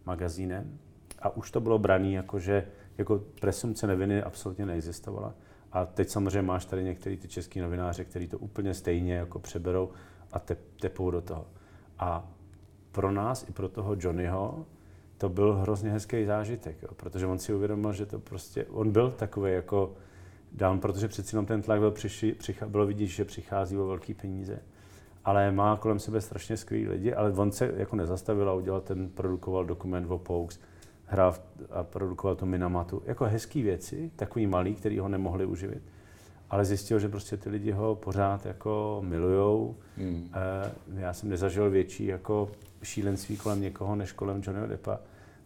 magazínem. 0.06 0.78
A 1.22 1.36
už 1.36 1.50
to 1.50 1.60
bylo 1.60 1.78
braný 1.78 2.12
jako, 2.12 2.38
že 2.38 2.66
jako 2.98 3.22
presumce 3.40 3.86
neviny 3.86 4.22
absolutně 4.22 4.66
neexistovala. 4.66 5.34
A 5.72 5.86
teď 5.86 6.08
samozřejmě 6.08 6.42
máš 6.42 6.64
tady 6.64 6.84
některý 6.84 7.16
ty 7.16 7.28
český 7.28 7.60
novináře, 7.60 8.04
kteří 8.04 8.28
to 8.28 8.38
úplně 8.38 8.74
stejně 8.74 9.14
jako 9.14 9.38
přeberou 9.38 9.90
a 10.32 10.38
te, 10.38 10.56
tepou 10.80 11.10
do 11.10 11.20
toho. 11.20 11.46
A 11.98 12.28
pro 12.92 13.12
nás 13.12 13.48
i 13.48 13.52
pro 13.52 13.68
toho 13.68 13.96
Johnnyho 13.98 14.66
to 15.18 15.28
byl 15.28 15.54
hrozně 15.54 15.90
hezký 15.90 16.24
zážitek, 16.24 16.82
jo, 16.82 16.88
protože 16.96 17.26
on 17.26 17.38
si 17.38 17.54
uvědomil, 17.54 17.92
že 17.92 18.06
to 18.06 18.18
prostě, 18.18 18.64
on 18.64 18.90
byl 18.90 19.10
takový 19.10 19.52
jako 19.52 19.92
down, 20.52 20.80
protože 20.80 21.08
přeci 21.08 21.34
jenom 21.34 21.46
ten 21.46 21.62
tlak 21.62 21.80
byl 21.80 21.90
přiši, 21.90 22.32
přichá, 22.32 22.68
bylo 22.68 22.86
vidět, 22.86 23.06
že 23.06 23.24
přichází 23.24 23.76
o 23.76 23.86
velké 23.86 24.14
peníze. 24.14 24.58
Ale 25.24 25.52
má 25.52 25.76
kolem 25.76 25.98
sebe 25.98 26.20
strašně 26.20 26.56
skvělý 26.56 26.88
lidi, 26.88 27.14
ale 27.14 27.32
on 27.32 27.52
se 27.52 27.72
jako 27.76 27.96
nezastavil 27.96 28.48
a 28.48 28.54
udělal 28.54 28.80
ten, 28.80 29.08
produkoval 29.08 29.64
dokument 29.64 30.10
o 30.10 30.18
Pokes, 30.18 30.60
hrál 31.04 31.34
a 31.70 31.82
produkoval 31.82 32.36
to 32.36 32.46
Minamatu. 32.46 33.02
Jako 33.04 33.24
hezký 33.24 33.62
věci, 33.62 34.10
takový 34.16 34.46
malý, 34.46 34.74
který 34.74 34.98
ho 34.98 35.08
nemohli 35.08 35.46
uživit. 35.46 35.82
Ale 36.54 36.64
zjistil, 36.64 36.98
že 36.98 37.08
prostě 37.08 37.36
ty 37.36 37.50
lidi 37.50 37.70
ho 37.70 37.94
pořád 37.94 38.46
jako 38.46 39.02
milujou. 39.04 39.76
Hmm. 39.96 40.30
E, 40.96 41.00
já 41.00 41.12
jsem 41.12 41.28
nezažil 41.28 41.70
větší 41.70 42.06
jako 42.06 42.50
šílenství 42.82 43.36
kolem 43.36 43.60
někoho, 43.60 43.96
než 43.96 44.12
kolem 44.12 44.42
Johnnyho 44.44 44.66
Deppa. 44.66 45.00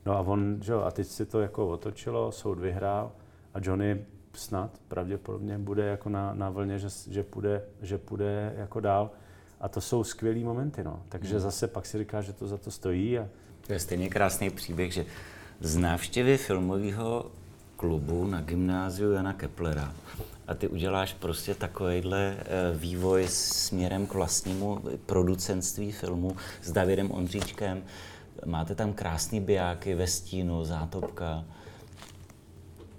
No 0.07 0.13
a 0.13 0.21
on, 0.21 0.59
že 0.63 0.73
jo, 0.73 0.81
a 0.81 0.91
teď 0.91 1.07
se 1.07 1.27
to 1.27 1.41
jako 1.41 1.69
otočilo, 1.69 2.33
soud 2.33 2.59
vyhrál 2.59 3.13
a 3.55 3.59
Johnny 3.63 4.05
snad 4.35 4.71
pravděpodobně 4.89 5.59
bude 5.59 5.85
jako 5.85 6.09
na, 6.09 6.35
na 6.35 6.51
vlně, 6.51 6.79
že, 6.79 6.89
že, 7.11 7.23
půjde, 7.23 7.63
že 7.83 7.99
půjde 7.99 8.55
jako 8.57 8.81
dál. 8.81 9.11
A 9.61 9.69
to 9.69 9.81
jsou 9.81 10.05
skvělé 10.05 10.41
momenty, 10.41 10.85
no. 10.85 11.03
Takže 11.09 11.33
hmm. 11.33 11.41
zase 11.41 11.69
pak 11.69 11.87
si 11.87 11.99
říká, 11.99 12.21
že 12.21 12.33
to 12.33 12.47
za 12.47 12.59
to 12.59 12.71
stojí. 12.71 13.19
A... 13.19 13.29
To 13.67 13.73
je 13.73 13.79
stejně 13.79 14.09
krásný 14.09 14.51
příběh, 14.51 14.93
že 14.93 15.05
z 15.61 15.77
návštěvy 15.77 16.37
filmového 16.37 17.31
klubu 17.79 18.27
na 18.27 18.41
gymnáziu 18.41 19.13
Jana 19.13 19.33
Keplera 19.33 19.95
a 20.47 20.55
ty 20.55 20.69
uděláš 20.69 21.15
prostě 21.15 21.55
takovýhle 21.55 22.37
eh, 22.39 22.45
vývoj 22.77 23.27
směrem 23.29 24.07
k 24.07 24.15
vlastnímu 24.15 24.79
producentství 25.07 25.93
filmu 25.93 26.37
s 26.63 26.73
Davidem 26.73 27.11
Ondříčkem. 27.11 27.83
Máte 28.47 28.75
tam 28.75 28.93
krásný 28.93 29.41
bijáky 29.41 29.95
ve 29.95 30.07
stínu, 30.07 30.65
zátopka. 30.65 31.45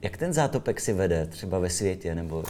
Jak 0.01 0.17
ten 0.17 0.33
zátopek 0.33 0.79
si 0.79 0.93
vede 0.93 1.25
třeba 1.25 1.59
ve 1.59 1.69
světě? 1.69 2.15
Nebo... 2.15 2.43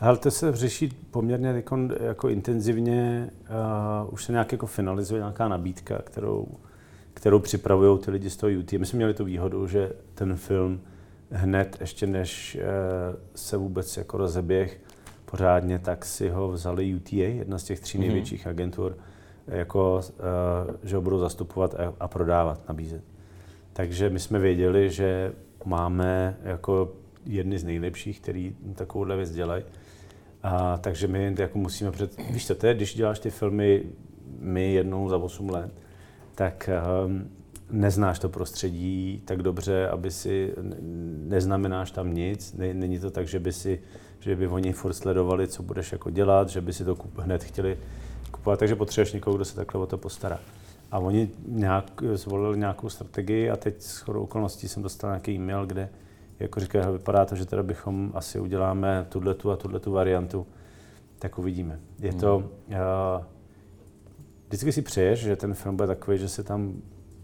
Ale 0.00 0.16
to 0.16 0.30
se 0.30 0.56
řeší 0.56 0.88
poměrně 1.10 1.48
jako, 1.48 1.78
jako 2.00 2.28
intenzivně. 2.28 3.30
Uh, 4.04 4.12
už 4.12 4.24
se 4.24 4.32
nějak 4.32 4.52
jako 4.52 4.66
finalizuje 4.66 5.20
nějaká 5.20 5.48
nabídka, 5.48 6.02
kterou, 6.02 6.48
kterou 7.14 7.38
připravují 7.38 7.98
ty 7.98 8.10
lidi 8.10 8.30
z 8.30 8.36
toho 8.36 8.50
YouTube. 8.50 8.78
My 8.78 8.86
jsme 8.86 8.96
měli 8.96 9.14
tu 9.14 9.24
výhodu, 9.24 9.66
že 9.66 9.92
ten 10.14 10.36
film 10.36 10.80
hned, 11.32 11.76
ještě 11.80 12.06
než 12.06 12.56
uh, 12.60 13.16
se 13.34 13.56
vůbec 13.56 13.96
jako 13.96 14.16
rozeběh, 14.16 14.80
pořádně, 15.24 15.78
tak 15.78 16.04
si 16.04 16.28
ho 16.28 16.48
vzali 16.48 16.94
UTA, 16.94 17.16
jedna 17.16 17.58
z 17.58 17.64
těch 17.64 17.80
tří 17.80 17.98
Mhm. 17.98 18.06
největších 18.06 18.46
agentur, 18.46 18.96
jako, 19.46 20.00
uh, 20.68 20.74
že 20.82 20.96
ho 20.96 21.02
budou 21.02 21.18
zastupovat 21.18 21.74
a, 21.74 21.94
a 22.00 22.08
prodávat, 22.08 22.68
nabízet. 22.68 23.02
Takže 23.72 24.10
my 24.10 24.18
jsme 24.18 24.38
věděli, 24.38 24.90
že 24.90 25.32
máme 25.64 26.36
jako 26.42 26.92
jedny 27.26 27.58
z 27.58 27.64
nejlepších, 27.64 28.20
který 28.20 28.56
takovouhle 28.74 29.16
věc 29.16 29.30
dělají. 29.32 29.64
A, 30.42 30.76
takže 30.76 31.06
my 31.08 31.34
jako 31.38 31.58
musíme 31.58 31.90
před... 31.90 32.30
Víš 32.30 32.46
co, 32.46 32.54
to 32.54 32.66
je, 32.66 32.74
když 32.74 32.94
děláš 32.94 33.18
ty 33.18 33.30
filmy 33.30 33.82
my 34.38 34.72
jednou 34.72 35.08
za 35.08 35.16
8 35.18 35.50
let, 35.50 35.72
tak 36.34 36.70
um, 37.06 37.30
neznáš 37.72 38.18
to 38.18 38.28
prostředí 38.28 39.22
tak 39.24 39.42
dobře, 39.42 39.88
aby 39.88 40.10
si, 40.10 40.54
ne- 40.62 40.76
neznamenáš 41.28 41.90
tam 41.90 42.14
nic, 42.14 42.52
ne, 42.52 42.74
není 42.74 42.98
to 42.98 43.10
tak, 43.10 43.28
že 43.28 43.40
by 43.40 43.52
si, 43.52 43.80
že 44.20 44.36
by 44.36 44.48
oni 44.48 44.72
furt 44.72 44.92
sledovali, 44.92 45.48
co 45.48 45.62
budeš 45.62 45.92
jako 45.92 46.10
dělat, 46.10 46.48
že 46.48 46.60
by 46.60 46.72
si 46.72 46.84
to 46.84 46.96
kup, 46.96 47.18
hned 47.18 47.44
chtěli 47.44 47.78
kupovat, 48.30 48.58
takže 48.58 48.76
potřebuješ 48.76 49.12
někoho, 49.12 49.36
kdo 49.36 49.44
se 49.44 49.56
takhle 49.56 49.80
o 49.80 49.86
to 49.86 49.98
postará. 49.98 50.38
A 50.90 50.98
oni 50.98 51.30
nějak, 51.48 52.02
zvolili 52.14 52.58
nějakou 52.58 52.88
strategii 52.88 53.50
a 53.50 53.56
teď 53.56 53.82
s 53.82 53.98
chodou 53.98 54.22
okolností 54.22 54.68
jsem 54.68 54.82
dostal 54.82 55.10
nějaký 55.10 55.32
e-mail, 55.32 55.66
kde 55.66 55.88
jako 56.40 56.60
říkají, 56.60 56.84
"Hele, 56.84 56.98
vypadá 56.98 57.24
to, 57.24 57.36
že 57.36 57.46
teda 57.46 57.62
bychom 57.62 58.12
asi 58.14 58.40
uděláme 58.40 59.06
tuhletu 59.08 59.50
a 59.50 59.56
tuhletu 59.56 59.92
variantu, 59.92 60.46
tak 61.18 61.38
uvidíme. 61.38 61.80
Je 61.98 62.12
to, 62.12 62.36
uh, 62.36 62.44
vždycky 64.48 64.72
si 64.72 64.82
přeješ, 64.82 65.20
že 65.20 65.36
ten 65.36 65.54
film 65.54 65.76
bude 65.76 65.86
takový, 65.86 66.18
že 66.18 66.28
se 66.28 66.42
tam 66.42 66.82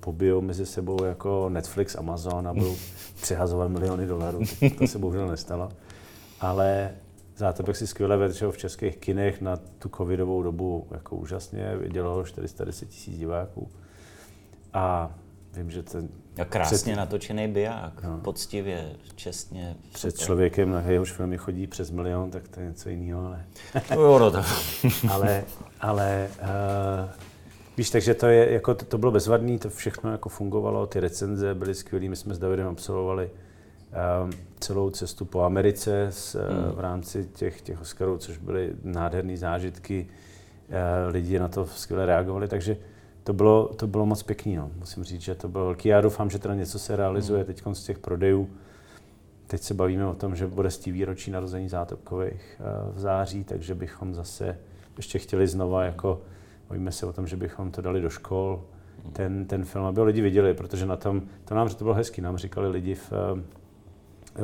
pobijou 0.08 0.40
mezi 0.40 0.66
sebou 0.66 1.04
jako 1.04 1.48
Netflix, 1.48 1.94
Amazon 1.94 2.48
a 2.48 2.54
budou 2.54 2.76
přehazovat 3.22 3.70
miliony 3.70 4.06
dolarů. 4.06 4.40
To, 4.78 4.86
se 4.86 4.98
bohužel 4.98 5.28
nestalo. 5.28 5.68
Ale 6.40 6.90
Zátopek 7.36 7.76
si 7.76 7.86
skvěle 7.86 8.30
ho 8.44 8.52
v 8.52 8.58
českých 8.58 8.96
kinech 8.96 9.40
na 9.40 9.56
tu 9.78 9.88
covidovou 9.88 10.42
dobu 10.42 10.86
jako 10.90 11.16
úžasně, 11.16 11.76
vidělo 11.76 12.14
ho 12.14 12.24
410 12.24 12.88
tisíc 12.88 13.18
diváků. 13.18 13.68
A 14.72 15.10
vím, 15.52 15.70
že 15.70 15.82
ten 15.82 16.08
A 16.40 16.44
krásně 16.44 16.96
natočený 16.96 17.48
biják, 17.48 18.02
No. 18.02 18.18
poctivě, 18.18 18.90
čestně. 19.14 19.76
před 19.92 20.10
super. 20.10 20.24
člověkem, 20.26 20.70
na 20.70 20.80
jehož 20.80 21.12
filmy 21.12 21.38
chodí 21.38 21.66
přes 21.66 21.90
milion, 21.90 22.30
tak 22.30 22.48
to 22.48 22.60
je 22.60 22.66
něco 22.66 22.88
jiného, 22.88 23.26
ale... 23.26 23.44
Jo, 23.94 24.18
no 24.18 24.32
ale, 25.10 25.44
ale 25.80 26.28
uh, 26.42 26.48
víš, 27.78 27.90
takže 27.90 28.14
to, 28.14 28.26
je, 28.26 28.52
jako, 28.52 28.74
to, 28.74 28.84
to 28.84 28.98
bylo 28.98 29.12
bezvadné, 29.12 29.58
to 29.58 29.70
všechno 29.70 30.12
jako 30.12 30.28
fungovalo, 30.28 30.86
ty 30.86 31.00
recenze 31.00 31.54
byly 31.54 31.74
skvělé, 31.74 32.08
my 32.08 32.16
jsme 32.16 32.34
s 32.34 32.38
Davidem 32.38 32.66
absolvovali 32.66 33.30
um, 33.30 34.30
celou 34.60 34.90
cestu 34.90 35.24
po 35.24 35.42
Americe 35.42 36.06
s, 36.10 36.34
hmm. 36.34 36.72
v 36.72 36.80
rámci 36.80 37.28
těch, 37.34 37.60
těch 37.60 37.80
Oscarů, 37.80 38.18
což 38.18 38.38
byly 38.38 38.72
nádherné 38.82 39.36
zážitky, 39.36 40.06
uh, 40.68 40.74
lidi 41.12 41.38
na 41.38 41.48
to 41.48 41.66
skvěle 41.66 42.06
reagovali, 42.06 42.48
takže 42.48 42.76
to 43.24 43.32
bylo, 43.32 43.68
to 43.68 43.86
bylo 43.86 44.06
moc 44.06 44.22
pěkný, 44.22 44.56
no. 44.56 44.70
musím 44.78 45.04
říct, 45.04 45.20
že 45.20 45.34
to 45.34 45.48
bylo 45.48 45.64
velký. 45.64 45.88
Já 45.88 46.00
doufám, 46.00 46.30
že 46.30 46.38
teda 46.38 46.54
něco 46.54 46.78
se 46.78 46.96
realizuje 46.96 47.44
teď 47.44 47.62
z 47.72 47.84
těch 47.84 47.98
prodejů. 47.98 48.50
Teď 49.46 49.60
se 49.62 49.74
bavíme 49.74 50.06
o 50.06 50.14
tom, 50.14 50.36
že 50.36 50.46
bude 50.46 50.70
z 50.70 50.84
výročí 50.84 51.30
narození 51.30 51.68
Zátopkových 51.68 52.60
eh, 52.60 52.64
v 52.94 53.00
září, 53.00 53.44
takže 53.44 53.74
bychom 53.74 54.14
zase 54.14 54.58
ještě 54.96 55.18
chtěli 55.18 55.46
znova, 55.46 55.84
jako 55.84 56.20
bavíme 56.68 56.92
se 56.92 57.06
o 57.06 57.12
tom, 57.12 57.26
že 57.26 57.36
bychom 57.36 57.70
to 57.70 57.82
dali 57.82 58.00
do 58.00 58.10
škol, 58.10 58.64
ten, 59.12 59.46
ten 59.46 59.64
film, 59.64 59.84
aby 59.84 60.00
ho 60.00 60.06
lidi 60.06 60.20
viděli, 60.20 60.54
protože 60.54 60.86
na 60.86 60.96
tom, 60.96 61.22
to 61.44 61.54
nám 61.54 61.68
to 61.68 61.84
bylo 61.84 61.94
hezký, 61.94 62.20
nám 62.20 62.36
říkali 62.36 62.68
lidi 62.68 62.94
v, 62.94 63.12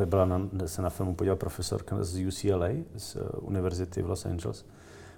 eh, 0.02 0.06
byla 0.06 0.24
na, 0.24 0.48
se 0.66 0.82
na 0.82 0.90
filmu 0.90 1.14
podíval 1.14 1.36
profesorka 1.36 1.96
z 2.00 2.26
UCLA, 2.26 2.68
z 2.96 3.16
eh, 3.16 3.20
univerzity 3.40 4.02
v 4.02 4.08
Los 4.08 4.26
Angeles, 4.26 4.66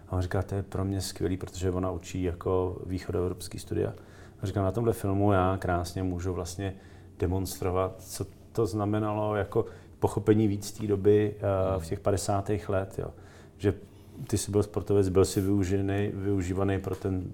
a 0.09 0.13
on 0.13 0.23
říká, 0.23 0.43
to 0.43 0.55
je 0.55 0.63
pro 0.63 0.85
mě 0.85 1.01
skvělý, 1.01 1.37
protože 1.37 1.71
ona 1.71 1.91
učí 1.91 2.23
jako 2.23 2.79
východoevropský 2.87 3.59
studia. 3.59 3.93
A 4.41 4.47
říká, 4.47 4.63
na 4.63 4.73
tomhle 4.73 4.93
filmu 4.93 5.33
já 5.33 5.57
krásně 5.57 6.03
můžu 6.03 6.33
vlastně 6.33 6.75
demonstrovat, 7.19 8.03
co 8.03 8.27
to 8.53 8.67
znamenalo 8.67 9.37
jako 9.37 9.67
pochopení 9.99 10.49
víc 10.49 10.73
té 10.73 10.87
doby 10.87 11.35
v 11.79 11.87
těch 11.87 12.01
50. 12.01 12.51
let, 12.69 12.99
jo. 12.99 13.11
že 13.59 13.75
ty 14.27 14.39
jsi 14.39 14.51
byl 14.51 14.63
sportovec, 14.63 15.09
byl 15.09 15.25
si 15.25 15.41
využený, 15.41 16.11
využívaný 16.15 16.81
pro 16.81 16.95
ten, 16.95 17.25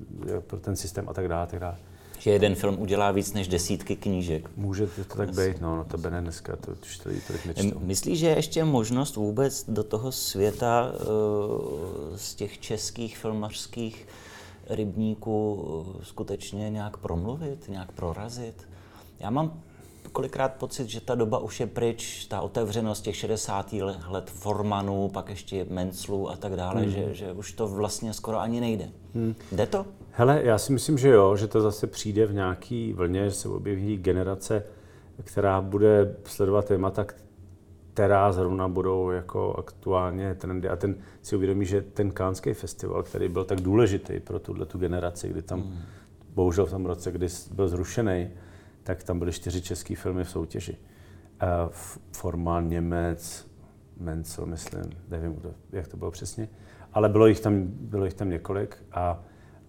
pro 0.47 0.59
ten 0.59 0.77
systém 0.77 1.09
a 1.09 1.13
tak 1.13 1.29
dále, 1.29 1.47
tak 1.47 1.61
dále. 1.61 1.77
Že 2.19 2.31
jeden 2.31 2.55
film 2.55 2.81
udělá 2.81 3.11
víc 3.11 3.33
než 3.33 3.49
desítky 3.49 3.97
knížek. 3.97 4.51
Může 4.57 4.87
to 4.87 5.17
tak 5.17 5.35
být, 5.35 5.61
no, 5.61 5.77
no 5.77 5.85
to 5.85 5.99
by 5.99 6.11
ne 6.11 6.21
dneska, 6.21 6.57
to 6.57 6.73
už 6.83 6.99
tady 6.99 7.21
tolik 7.27 7.47
nečtou. 7.47 7.81
Myslíš, 7.81 8.19
že 8.19 8.27
je 8.27 8.37
ještě 8.37 8.65
možnost 8.65 9.17
vůbec 9.17 9.65
do 9.69 9.85
toho 9.85 10.13
světa 10.13 10.93
uh, 10.93 12.17
z 12.17 12.35
těch 12.35 12.59
českých 12.59 13.19
filmařských 13.19 14.07
rybníků 14.71 15.55
uh, 15.55 16.03
skutečně 16.03 16.71
nějak 16.71 16.97
promluvit, 16.97 17.69
nějak 17.69 17.93
prorazit? 17.93 18.69
Já 19.21 19.31
mám 19.31 19.63
kolikrát 20.09 20.55
pocit, 20.55 20.89
že 20.89 21.01
ta 21.01 21.15
doba 21.15 21.39
už 21.39 21.61
je 21.61 21.67
pryč, 21.67 22.25
ta 22.25 22.41
otevřenost 22.41 23.01
těch 23.01 23.17
60. 23.17 23.73
let 24.09 24.31
Formanů, 24.31 25.09
pak 25.09 25.29
ještě 25.29 25.67
Menclů 25.71 26.31
a 26.31 26.37
tak 26.37 26.57
dále, 26.57 26.81
hmm. 26.81 26.91
že, 26.91 27.15
že 27.15 27.33
už 27.33 27.53
to 27.53 27.69
vlastně 27.69 28.13
skoro 28.13 28.41
ani 28.41 28.61
nejde. 28.61 28.89
Hmm. 29.15 29.35
Jde 29.53 29.67
to? 29.67 29.87
Hele, 30.11 30.41
já 30.45 30.59
si 30.59 30.73
myslím, 30.73 30.99
že 30.99 31.09
jo, 31.09 31.37
že 31.37 31.47
to 31.47 31.61
zase 31.61 31.87
přijde 31.87 32.27
v 32.27 32.35
nějaký 32.35 32.93
vlně, 32.93 33.25
že 33.25 33.35
se 33.35 33.49
objeví 33.49 33.97
generace, 33.97 34.65
která 35.25 35.61
bude 35.61 36.17
sledovat 36.25 36.65
témata, 36.65 37.07
která 37.95 38.33
zrovna 38.33 38.69
budou 38.69 39.11
jako 39.11 39.55
aktuálně 39.59 40.35
trendy. 40.35 40.69
A 40.69 40.77
ten 40.77 40.97
si 41.23 41.37
uvědomí, 41.37 41.67
že 41.67 41.83
ten 41.83 42.11
Kánský 42.11 42.53
festival, 42.53 43.03
který 43.03 43.29
byl 43.29 43.45
tak 43.45 43.61
důležitý 43.61 44.21
pro 44.21 44.39
tuhle 44.39 44.67
tu 44.67 44.79
generaci, 44.79 45.29
kdy 45.29 45.43
tam, 45.43 45.61
hmm. 45.61 45.79
bohužel 46.35 46.67
v 46.67 46.71
tom 46.71 46.87
roce, 46.87 47.13
kdy 47.13 47.27
byl 47.55 47.69
zrušený, 47.69 48.31
tak 48.83 49.03
tam 49.03 49.19
byly 49.19 49.33
čtyři 49.33 49.63
české 49.63 49.97
filmy 49.97 50.25
v 50.25 50.31
soutěži. 50.31 50.77
Uh, 51.43 51.73
Formal 52.13 52.63
Němec, 52.63 53.47
Mencel, 53.97 54.47
myslím, 54.47 54.85
nevím, 55.09 55.35
kdo, 55.35 55.55
jak 55.73 55.89
to 55.89 55.97
bylo 55.97 56.11
přesně, 56.11 56.49
ale 56.93 57.09
bylo 57.09 57.27
jich 57.27 57.41
tam, 57.41 57.63
bylo 57.67 58.05
jich 58.05 58.15
tam 58.15 58.31
několik 58.31 58.77
a, 58.93 59.23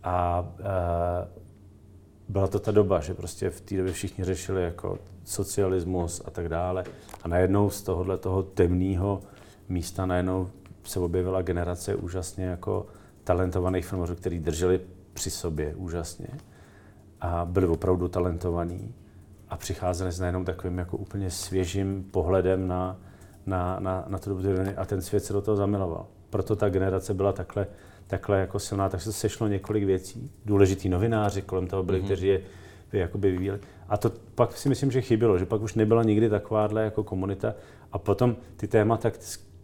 a 0.04 0.42
uh, 0.60 1.44
byla 2.30 2.48
to 2.48 2.60
ta 2.60 2.72
doba, 2.72 3.00
že 3.00 3.14
prostě 3.14 3.50
v 3.50 3.62
té 3.62 3.78
době 3.78 3.94
všichni 3.94 4.24
řešili 4.24 4.64
jako 4.64 5.00
socialismus 5.24 6.22
a 6.26 6.32
tak 6.32 6.50
dále. 6.50 6.84
A 7.24 7.28
najednou 7.28 7.70
z 7.70 7.82
tohohle 7.82 8.18
toho 8.18 8.44
temného 8.44 9.22
místa 9.70 10.06
najednou 10.06 10.50
se 10.84 11.00
objevila 11.00 11.42
generace 11.42 11.96
úžasně 11.96 12.46
jako 12.46 12.86
talentovaných 13.24 13.86
filmařů, 13.86 14.16
kteří 14.16 14.40
drželi 14.40 14.82
při 15.14 15.30
sobě 15.30 15.76
úžasně 15.76 16.28
a 17.22 17.46
byli 17.46 17.68
opravdu 17.68 18.08
talentovaní 18.08 18.96
a 19.54 19.58
přicházeli 19.58 20.12
s 20.12 20.20
najednou 20.20 20.44
takovým 20.44 20.78
jako 20.78 20.98
úplně 20.98 21.32
svěžím 21.32 22.04
pohledem 22.12 22.68
na, 22.68 22.98
na, 23.46 23.80
na, 23.80 24.06
na 24.08 24.18
tu 24.18 24.30
dobu 24.30 24.42
a 24.78 24.86
ten 24.86 25.02
svět 25.02 25.20
se 25.20 25.34
do 25.34 25.42
toho 25.42 25.58
zamiloval. 25.58 26.06
Proto 26.30 26.56
ta 26.56 26.70
generace 26.70 27.14
byla 27.14 27.34
takhle, 27.34 27.68
takhle 28.08 28.40
jako 28.40 28.60
silná, 28.60 28.90
takže 28.90 29.06
se 29.06 29.14
sešlo 29.14 29.48
několik 29.48 29.84
věcí. 29.84 30.32
Důležitý 30.46 30.90
novináři 30.90 31.42
kolem 31.42 31.68
toho 31.68 31.84
byli, 31.84 32.02
mm-hmm. 32.02 32.06
kteří 32.06 32.28
je 32.28 32.42
jakoby 32.94 33.32
vyvíjeli. 33.32 33.60
A 33.90 33.98
to 33.98 34.12
pak 34.36 34.58
si 34.58 34.70
myslím, 34.70 34.92
že 34.92 35.02
chybělo, 35.02 35.38
že 35.38 35.46
pak 35.46 35.62
už 35.62 35.74
nebyla 35.74 36.04
nikdy 36.04 36.30
takováhle 36.30 36.84
jako 36.84 37.04
komunita. 37.04 37.54
A 37.92 37.98
potom 37.98 38.36
ty 38.58 38.68
témata, 38.68 39.12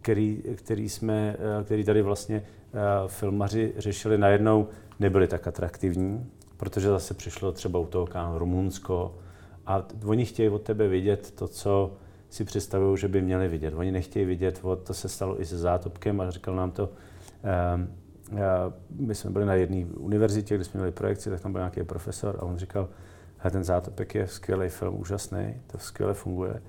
který, 0.00 0.42
který, 0.54 0.88
jsme, 0.88 1.36
který 1.64 1.84
tady 1.84 2.02
vlastně 2.02 2.42
filmaři 3.06 3.72
řešili, 3.78 4.18
najednou 4.18 4.68
nebyly 5.00 5.28
tak 5.28 5.46
atraktivní, 5.46 6.30
protože 6.56 6.88
zase 6.88 7.14
přišlo 7.14 7.52
třeba 7.52 7.78
u 7.78 7.86
toho 7.86 8.08
Rumunsko, 8.38 9.14
a 9.70 9.86
oni 10.04 10.24
chtějí 10.24 10.48
od 10.48 10.62
tebe 10.62 10.88
vidět 10.88 11.30
to, 11.30 11.48
co 11.48 11.92
si 12.28 12.44
představují, 12.44 12.98
že 12.98 13.08
by 13.08 13.22
měli 13.22 13.48
vidět. 13.48 13.74
Oni 13.74 13.92
nechtějí 13.92 14.24
vidět, 14.24 14.60
o, 14.62 14.76
to 14.76 14.94
se 14.94 15.08
stalo 15.08 15.40
i 15.40 15.44
se 15.44 15.58
Zátopkem 15.58 16.20
a 16.20 16.30
říkal 16.30 16.54
nám 16.54 16.70
to, 16.70 16.88
um, 17.74 17.88
uh, 18.32 18.38
my 19.06 19.14
jsme 19.14 19.30
byli 19.30 19.46
na 19.46 19.54
jedné 19.54 19.84
univerzitě, 19.84 20.54
kde 20.54 20.64
jsme 20.64 20.78
měli 20.78 20.92
projekci, 20.92 21.30
tak 21.30 21.40
tam 21.40 21.52
byl 21.52 21.60
nějaký 21.60 21.82
profesor 21.82 22.36
a 22.38 22.42
on 22.42 22.56
říkal, 22.56 22.88
ten 23.50 23.64
Zátopek 23.64 24.14
je 24.14 24.26
skvělý 24.26 24.68
film, 24.68 25.00
úžasný, 25.00 25.54
to 25.66 25.78
skvěle 25.78 26.14
funguje, 26.14 26.62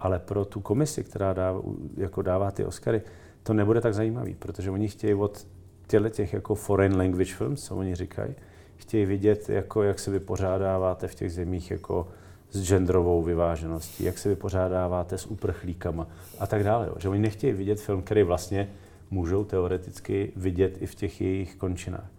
ale 0.00 0.18
pro 0.18 0.44
tu 0.44 0.60
komisi, 0.60 1.04
která 1.04 1.32
dává, 1.32 1.62
jako 1.96 2.22
dává 2.22 2.50
ty 2.50 2.64
Oscary, 2.64 3.02
to 3.42 3.52
nebude 3.52 3.80
tak 3.80 3.94
zajímavý, 3.94 4.34
protože 4.34 4.70
oni 4.70 4.88
chtějí 4.88 5.14
od 5.14 5.46
těchto 5.86 6.08
těch 6.08 6.32
jako 6.32 6.54
foreign 6.54 6.96
language 6.96 7.34
films, 7.34 7.64
co 7.64 7.76
oni 7.76 7.94
říkají, 7.94 8.34
chtějí 8.76 9.06
vidět, 9.06 9.48
jako, 9.48 9.82
jak 9.82 9.98
se 9.98 10.10
vypořádáváte 10.10 11.08
v 11.08 11.14
těch 11.14 11.32
zemích 11.32 11.70
jako 11.70 12.08
s 12.50 12.68
genderovou 12.68 13.22
vyvážeností, 13.22 14.04
jak 14.04 14.18
se 14.18 14.28
vypořádáváte 14.28 15.18
s 15.18 15.26
uprchlíkama 15.26 16.06
a 16.38 16.46
tak 16.46 16.64
dále. 16.64 16.88
Že 16.98 17.08
oni 17.08 17.20
nechtějí 17.20 17.52
vidět 17.52 17.80
film, 17.80 18.02
který 18.02 18.22
vlastně 18.22 18.68
můžou 19.10 19.44
teoreticky 19.44 20.32
vidět 20.36 20.82
i 20.82 20.86
v 20.86 20.94
těch 20.94 21.20
jejich 21.20 21.56
končinách. 21.56 22.10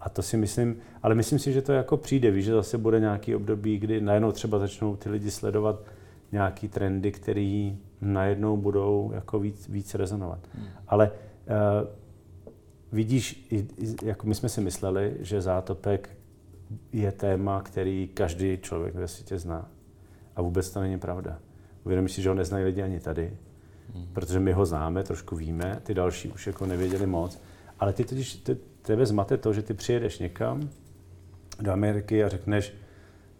A 0.00 0.08
to 0.08 0.22
si 0.22 0.36
myslím, 0.36 0.76
ale 1.02 1.14
myslím 1.14 1.38
si, 1.38 1.52
že 1.52 1.62
to 1.62 1.72
jako 1.72 1.96
přijde, 1.96 2.30
víš, 2.30 2.44
že 2.44 2.52
zase 2.52 2.78
bude 2.78 3.00
nějaký 3.00 3.34
období, 3.34 3.78
kdy 3.78 4.00
najednou 4.00 4.32
třeba 4.32 4.58
začnou 4.58 4.96
ty 4.96 5.10
lidi 5.10 5.30
sledovat 5.30 5.80
nějaký 6.32 6.68
trendy, 6.68 7.12
které 7.12 7.70
najednou 8.00 8.56
budou 8.56 9.10
jako 9.14 9.38
víc, 9.38 9.68
víc 9.68 9.94
rezonovat. 9.94 10.38
Hmm. 10.54 10.66
Ale 10.88 11.10
vidíš, 12.92 13.48
jako 14.02 14.26
my 14.26 14.34
jsme 14.34 14.48
si 14.48 14.60
mysleli, 14.60 15.16
že 15.20 15.40
zátopek 15.40 16.17
je 16.92 17.12
téma, 17.12 17.62
který 17.62 18.10
každý 18.14 18.58
člověk 18.62 18.94
ve 18.94 19.08
světě 19.08 19.38
zná. 19.38 19.70
A 20.36 20.42
vůbec 20.42 20.70
to 20.70 20.80
není 20.80 20.98
pravda. 20.98 21.38
Uvědomíš 21.84 22.12
si, 22.12 22.22
že 22.22 22.28
ho 22.28 22.34
neznají 22.34 22.64
lidi 22.64 22.82
ani 22.82 23.00
tady, 23.00 23.32
hmm. 23.94 24.06
protože 24.12 24.40
my 24.40 24.52
ho 24.52 24.66
známe, 24.66 25.02
trošku 25.02 25.36
víme, 25.36 25.80
ty 25.82 25.94
další 25.94 26.28
už 26.28 26.46
jako 26.46 26.66
nevěděli 26.66 27.06
moc. 27.06 27.40
Ale 27.80 27.92
ty 27.92 28.04
totiž, 28.04 28.34
ty, 28.34 28.56
tebe 28.82 29.06
zmate 29.06 29.36
to, 29.36 29.52
že 29.52 29.62
ty 29.62 29.74
přijedeš 29.74 30.18
někam 30.18 30.70
do 31.60 31.72
Ameriky 31.72 32.24
a 32.24 32.28
řekneš 32.28 32.74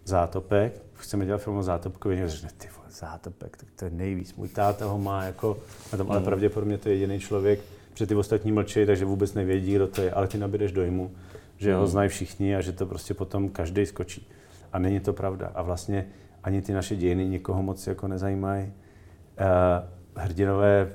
zátopek, 0.04 0.82
chceme 0.94 1.26
dělat 1.26 1.38
film 1.38 1.56
o 1.56 1.62
zátopkovi, 1.62 2.22
a 2.22 2.28
řekne, 2.28 2.50
ty 2.58 2.68
vole, 2.76 2.90
zátopek, 2.90 3.56
tak 3.56 3.68
to 3.76 3.84
je 3.84 3.90
nejvíc. 3.90 4.34
Můj 4.34 4.48
táta 4.48 4.86
ho 4.86 4.98
má 4.98 5.24
jako, 5.24 5.58
na 5.92 5.98
tom, 5.98 6.10
ale 6.10 6.18
hmm. 6.18 6.26
pravděpodobně 6.26 6.78
to 6.78 6.88
je 6.88 6.94
jediný 6.94 7.20
člověk, 7.20 7.60
protože 7.92 8.06
ty 8.06 8.14
ostatní 8.14 8.52
mlčí, 8.52 8.86
takže 8.86 9.04
vůbec 9.04 9.34
nevědí, 9.34 9.74
kdo 9.74 9.86
to 9.86 10.02
je, 10.02 10.12
ale 10.12 10.28
ty 10.28 10.38
nabídeš 10.38 10.72
dojmu, 10.72 11.10
že 11.58 11.74
ho 11.74 11.80
hmm. 11.80 11.90
znají 11.90 12.08
všichni 12.08 12.56
a 12.56 12.60
že 12.60 12.72
to 12.72 12.86
prostě 12.86 13.14
potom 13.14 13.48
každý 13.48 13.86
skočí. 13.86 14.28
A 14.72 14.78
není 14.78 15.00
to 15.00 15.12
pravda. 15.12 15.52
A 15.54 15.62
vlastně 15.62 16.06
ani 16.42 16.62
ty 16.62 16.72
naše 16.72 16.96
dějiny 16.96 17.28
nikoho 17.28 17.62
moc 17.62 17.86
jako 17.86 18.08
nezajímají. 18.08 18.66
Uh, 18.66 20.22
hrdinové 20.22 20.92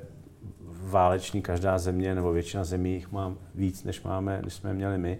váleční, 0.84 1.42
každá 1.42 1.78
země 1.78 2.16
nebo 2.16 2.32
většina 2.32 2.64
zemí 2.64 2.94
jich 2.94 3.12
má 3.12 3.36
víc, 3.56 3.84
než 3.84 4.04
máme, 4.04 4.42
než 4.44 4.54
jsme 4.54 4.74
měli 4.74 4.98
my. 4.98 5.20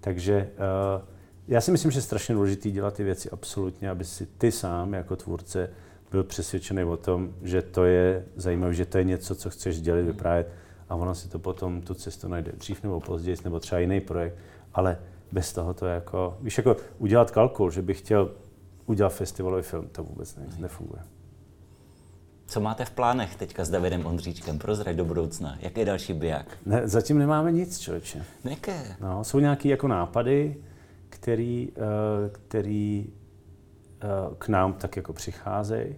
Takže 0.00 0.48
uh, 0.96 1.02
já 1.48 1.60
si 1.60 1.70
myslím, 1.70 1.90
že 1.90 1.98
je 1.98 2.02
strašně 2.02 2.34
důležité 2.34 2.70
dělat 2.70 2.94
ty 2.94 3.04
věci 3.04 3.30
absolutně, 3.30 3.90
aby 3.90 4.04
si 4.04 4.26
ty 4.26 4.52
sám 4.52 4.92
jako 4.92 5.16
tvůrce 5.16 5.70
byl 6.10 6.24
přesvědčený 6.24 6.84
o 6.84 6.96
tom, 6.96 7.34
že 7.42 7.62
to 7.62 7.84
je 7.84 8.24
zajímavé, 8.36 8.74
že 8.74 8.86
to 8.86 8.98
je 8.98 9.04
něco, 9.04 9.34
co 9.34 9.50
chceš 9.50 9.76
sdělit, 9.76 10.02
hmm. 10.02 10.10
vyprávět 10.10 10.52
a 10.88 10.94
ono 10.94 11.14
si 11.14 11.28
to 11.28 11.38
potom 11.38 11.82
tu 11.82 11.94
cestu 11.94 12.28
najde 12.28 12.52
dřív 12.52 12.82
nebo 12.82 13.00
později, 13.00 13.36
nebo 13.44 13.60
třeba 13.60 13.78
jiný 13.78 14.00
projekt, 14.00 14.36
ale 14.74 14.98
bez 15.32 15.52
toho 15.52 15.74
to 15.74 15.86
je 15.86 15.94
jako, 15.94 16.38
víš, 16.40 16.58
jako 16.58 16.76
udělat 16.98 17.30
kalkul, 17.30 17.70
že 17.70 17.82
bych 17.82 17.98
chtěl 17.98 18.30
udělat 18.86 19.08
festivalový 19.08 19.62
film, 19.62 19.88
to 19.92 20.02
vůbec 20.02 20.36
ne, 20.36 20.46
nefunguje. 20.58 21.02
Co 22.46 22.60
máte 22.60 22.84
v 22.84 22.90
plánech 22.90 23.36
teďka 23.36 23.64
s 23.64 23.70
Davidem 23.70 24.06
Ondříčkem? 24.06 24.58
Prozrať 24.58 24.96
do 24.96 25.04
budoucna. 25.04 25.56
Jaký 25.60 25.80
je 25.80 25.86
další 25.86 26.12
biják? 26.12 26.46
Ne, 26.66 26.88
zatím 26.88 27.18
nemáme 27.18 27.52
nic, 27.52 27.78
člověče. 27.78 28.24
Jaké? 28.44 28.96
No, 29.00 29.24
jsou 29.24 29.38
nějaké 29.38 29.68
jako 29.68 29.88
nápady, 29.88 30.56
který, 31.08 31.68
uh, 31.70 31.84
který 32.32 33.06
uh, 33.08 34.34
k 34.34 34.48
nám 34.48 34.72
tak 34.72 34.96
jako 34.96 35.12
přicházejí. 35.12 35.96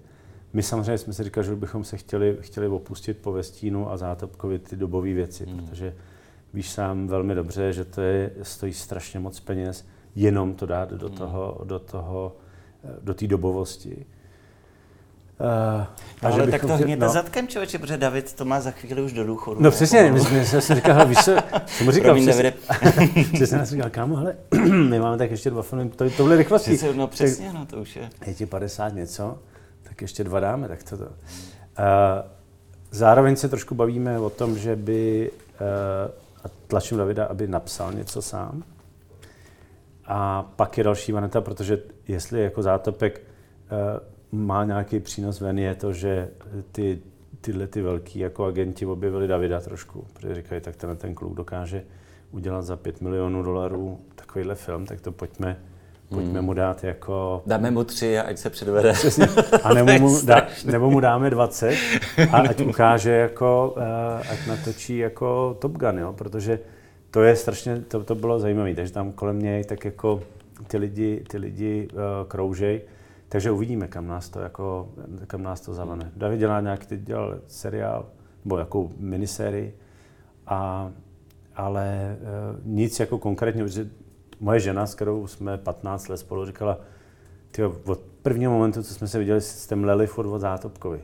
My 0.53 0.63
samozřejmě 0.63 0.99
jsme 0.99 1.13
si 1.13 1.25
říkali, 1.25 1.47
že 1.47 1.57
bychom 1.57 1.85
se 1.85 1.97
chtěli, 1.97 2.37
chtěli 2.41 2.69
opustit 2.69 3.19
po 3.19 3.33
Vestínu 3.33 3.91
a 3.91 3.97
Zátopkovi 3.97 4.59
ty 4.59 4.77
dobové 4.77 5.13
věci, 5.13 5.47
hmm. 5.47 5.67
protože 5.67 5.95
víš 6.55 6.71
sám 6.71 7.07
velmi 7.07 7.35
dobře, 7.35 7.73
že 7.73 7.85
to 7.85 8.01
je, 8.01 8.31
stojí 8.43 8.73
strašně 8.73 9.21
moc 9.21 9.41
peněz 9.41 9.85
jenom 10.15 10.55
to 10.55 10.67
dát 10.67 10.91
do 10.93 11.09
hmm. 11.09 11.17
toho, 11.17 11.61
do 11.65 11.79
toho, 11.79 12.37
eh, 12.85 12.89
do 13.03 13.15
té 13.15 13.27
dobovosti. 13.27 14.07
Uh, 15.41 15.87
no, 16.23 16.35
ale 16.35 16.47
tak 16.47 16.61
to 16.61 16.77
hněte 16.77 17.05
no. 17.05 17.13
zadkem, 17.13 17.49
člověče, 17.49 17.79
protože 17.79 17.97
David 17.97 18.33
to 18.33 18.45
má 18.45 18.61
za 18.61 18.71
chvíli 18.71 19.03
už 19.03 19.13
do 19.13 19.25
důchodu. 19.25 19.63
No 19.63 19.71
přesně, 19.71 20.13
my 20.13 20.21
jsme 20.21 20.45
si 20.45 20.75
říkali, 20.75 21.09
víš 21.09 21.19
co, 21.19 21.37
jsem 21.67 21.87
mu 21.87 21.93
říkal, 21.93 22.17
přesně, 22.21 22.53
přesně 23.35 23.47
jsem 23.47 23.67
říkal, 23.67 23.91
kámo, 23.91 24.17
hele, 24.17 24.37
my 24.89 24.99
máme 24.99 25.19
tak 25.19 25.31
ještě 25.31 25.51
dva 25.51 25.63
filmy, 25.63 25.91
to, 25.91 26.11
tohle 26.11 26.37
rychlostí. 26.37 26.71
Přesně, 26.77 26.95
no 26.95 27.07
přesně, 27.07 27.47
tak, 27.47 27.55
no 27.55 27.67
to 27.67 27.77
už 27.77 27.97
je. 27.97 28.11
Je 28.27 28.35
ti 28.35 28.47
50 28.47 28.89
něco, 28.89 29.39
tak 29.83 30.03
ještě 30.03 30.25
dva 30.25 30.41
dáme, 30.41 30.69
tak 30.69 30.83
to 30.83 30.97
to. 30.97 31.05
Uh, 31.05 31.11
zároveň 32.91 33.37
se 33.37 33.49
trošku 33.49 33.75
bavíme 33.75 34.19
o 34.19 34.31
tom, 34.31 34.59
že 34.59 34.77
by, 34.77 35.31
uh, 35.61 36.22
a 36.45 36.49
tlačím 36.67 36.99
Davida, 36.99 37.25
aby 37.25 37.47
napsal 37.47 37.93
něco 37.93 38.23
sám. 38.23 38.65
A 40.05 40.43
pak 40.43 40.79
je 40.79 40.85
další 40.85 41.13
vaneta, 41.13 41.41
protože 41.41 41.83
jestli 42.09 42.43
jako 42.43 42.63
zátopek 42.63 43.21
uh, 43.21 44.39
má 44.41 44.65
nějaký 44.65 45.01
přínos 45.01 45.41
ven, 45.41 45.59
je 45.59 45.75
to, 45.75 45.93
že 45.93 46.29
ty, 46.73 47.03
tyhle 47.41 47.67
ty 47.67 47.83
velký 47.83 48.19
jako 48.19 48.45
agenti 48.45 48.87
objevili 48.87 49.29
Davida 49.29 49.61
trošku, 49.61 50.07
protože 50.13 50.35
říkají, 50.35 50.61
tak 50.61 50.77
ten, 50.77 50.97
ten 50.97 51.15
kluk 51.15 51.35
dokáže 51.35 51.85
udělat 52.31 52.63
za 52.63 52.77
5 52.77 53.01
milionů 53.01 53.43
dolarů 53.43 54.01
takovýhle 54.15 54.55
film, 54.55 54.87
tak 54.87 55.01
to 55.01 55.13
pojďme, 55.13 55.61
pojďme 56.15 56.39
hmm. 56.39 56.45
mu 56.45 56.55
dát 56.55 56.85
jako... 56.85 57.43
Dáme 57.47 57.71
mu 57.71 57.85
tři 57.85 58.19
a 58.19 58.23
ať 58.23 58.39
se 58.39 58.51
předvede. 58.51 58.93
Přesně. 58.93 59.29
A 59.63 59.75
nebo 59.75 59.93
mu, 59.99 60.21
dá, 60.25 60.47
nebo 60.65 60.91
mu 60.91 61.01
dáme 61.01 61.31
20 61.31 61.77
a 62.31 62.39
ať 62.39 62.61
ukáže 62.67 63.11
jako, 63.11 63.75
uh, 63.77 64.33
ať 64.33 64.47
natočí 64.47 64.99
jako 64.99 65.57
Top 65.59 65.73
Gun, 65.73 65.99
jo? 65.99 66.13
protože 66.13 66.59
to 67.11 67.23
je 67.23 67.37
strašně, 67.37 67.79
to, 67.81 68.05
to 68.05 68.15
bylo 68.15 68.41
zajímavé, 68.41 68.75
takže 68.75 68.93
tam 68.93 69.13
kolem 69.13 69.43
něj 69.43 69.65
tak 69.65 69.85
jako 69.85 70.21
ty 70.67 70.79
lidi, 70.79 71.25
ty 71.29 71.39
lidi 71.39 71.89
uh, 71.93 72.29
kroužej 72.29 72.81
takže 73.33 73.51
uvidíme, 73.51 73.89
kam 73.89 74.07
nás 74.07 74.29
to, 74.29 74.41
jako, 74.41 74.89
kam 75.27 75.43
nás 75.43 75.61
to 75.61 75.75
zavane. 75.75 76.13
David 76.17 76.39
dělá 76.39 76.61
nějaký, 76.61 76.87
teď 76.87 77.01
dělal 77.01 77.39
seriál, 77.47 78.07
nebo 78.45 78.59
jako 78.59 78.91
minisérii, 78.99 79.75
a, 80.47 80.91
ale 81.57 82.17
uh, 82.21 82.61
nic 82.65 83.01
jako 83.01 83.19
konkrétně, 83.19 83.65
protože 83.65 83.89
moje 84.43 84.61
žena, 84.61 84.87
s 84.87 84.95
kterou 84.95 85.27
jsme 85.27 85.59
15 85.59 86.09
let 86.09 86.17
spolu, 86.17 86.47
říkala, 86.47 86.79
tyjo, 87.51 87.77
od 87.85 88.01
prvního 88.23 88.53
momentu, 88.53 88.83
co 88.83 88.95
jsme 88.95 89.09
se 89.09 89.19
viděli, 89.19 89.41
jste 89.41 89.77
mleli 89.77 90.07
furt 90.07 90.27
od 90.27 90.39
Zátopkovi. 90.39 91.01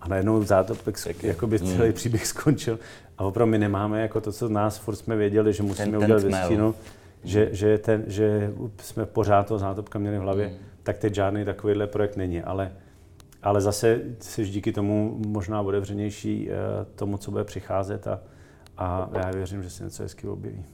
A 0.00 0.08
najednou 0.08 0.42
Zátopek, 0.42 0.96
jako 1.22 1.46
by 1.46 1.58
celý 1.58 1.88
mm. 1.88 1.92
příběh 1.92 2.26
skončil. 2.26 2.78
A 3.18 3.24
opravdu 3.24 3.50
my 3.50 3.58
nemáme 3.58 4.02
jako 4.02 4.20
to, 4.20 4.32
co 4.32 4.48
nás 4.48 4.78
furt 4.78 4.96
jsme 4.96 5.16
věděli, 5.16 5.52
že 5.52 5.62
musíme 5.62 5.90
ten, 5.90 6.04
udělat 6.04 6.22
ve 6.22 6.44
stínu, 6.44 6.74
že, 7.24 7.48
že, 7.52 7.78
ten, 7.78 8.04
že 8.06 8.52
jsme 8.80 9.06
pořád 9.06 9.46
toho 9.46 9.58
Zátopka 9.58 9.98
měli 9.98 10.18
v 10.18 10.20
hlavě. 10.20 10.48
Mm 10.48 10.74
tak 10.84 10.98
teď 10.98 11.14
žádný 11.14 11.44
takovýhle 11.44 11.86
projekt 11.86 12.16
není. 12.16 12.42
Ale, 12.42 12.72
ale 13.42 13.60
zase 13.60 14.00
jsi 14.20 14.44
díky 14.44 14.72
tomu 14.72 15.20
možná 15.26 15.60
otevřenější 15.60 16.50
eh, 16.50 16.54
tomu, 16.94 17.18
co 17.18 17.30
bude 17.30 17.44
přicházet 17.44 18.06
a, 18.06 18.20
a 18.76 19.08
já 19.14 19.30
věřím, 19.30 19.62
že 19.62 19.70
se 19.70 19.84
něco 19.84 20.02
hezky 20.02 20.28
objeví. 20.28 20.64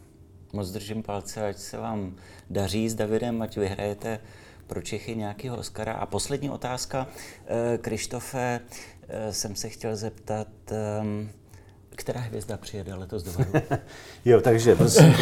Moc 0.52 0.70
držím 0.70 1.02
palce, 1.02 1.46
ať 1.48 1.58
se 1.58 1.76
vám 1.78 2.14
daří 2.50 2.88
s 2.88 2.94
Davidem, 2.94 3.42
ať 3.42 3.56
vyhrajete 3.56 4.20
pro 4.66 4.82
Čechy 4.82 5.16
nějakého 5.16 5.56
Oscara. 5.56 5.92
A 5.92 6.06
poslední 6.06 6.50
otázka, 6.50 7.06
eh, 7.46 7.78
Krištofe, 7.78 8.60
eh, 9.08 9.32
jsem 9.32 9.56
se 9.56 9.68
chtěl 9.68 9.96
zeptat, 9.96 10.48
ehm, 10.70 11.30
která 11.96 12.20
hvězda 12.20 12.56
přijede 12.56 12.94
letos 12.94 13.22
do 13.22 13.32
Varu? 13.32 13.52
jo, 14.24 14.40
takže 14.40 14.74
prosím 14.74 15.14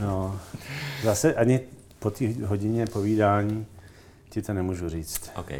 No, 0.00 0.40
zase 1.02 1.34
ani 1.34 1.60
po 1.98 2.10
té 2.10 2.24
hodině 2.44 2.86
povídání 2.86 3.66
ti 4.30 4.42
to 4.42 4.52
nemůžu 4.52 4.88
říct. 4.88 5.30
OK. 5.36 5.50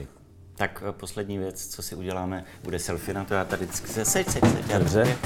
Tak 0.56 0.82
eh, 0.88 0.92
poslední 0.92 1.38
věc, 1.38 1.66
co 1.66 1.82
si 1.82 1.94
uděláme, 1.94 2.44
bude 2.64 2.78
selfie 2.78 3.14
na 3.14 3.24
to. 3.24 3.34
Já 3.34 3.44
tady 3.44 3.68
seď, 3.72 4.06
seď, 4.06 4.28
seď. 4.30 4.44
Dobře. 4.78 5.16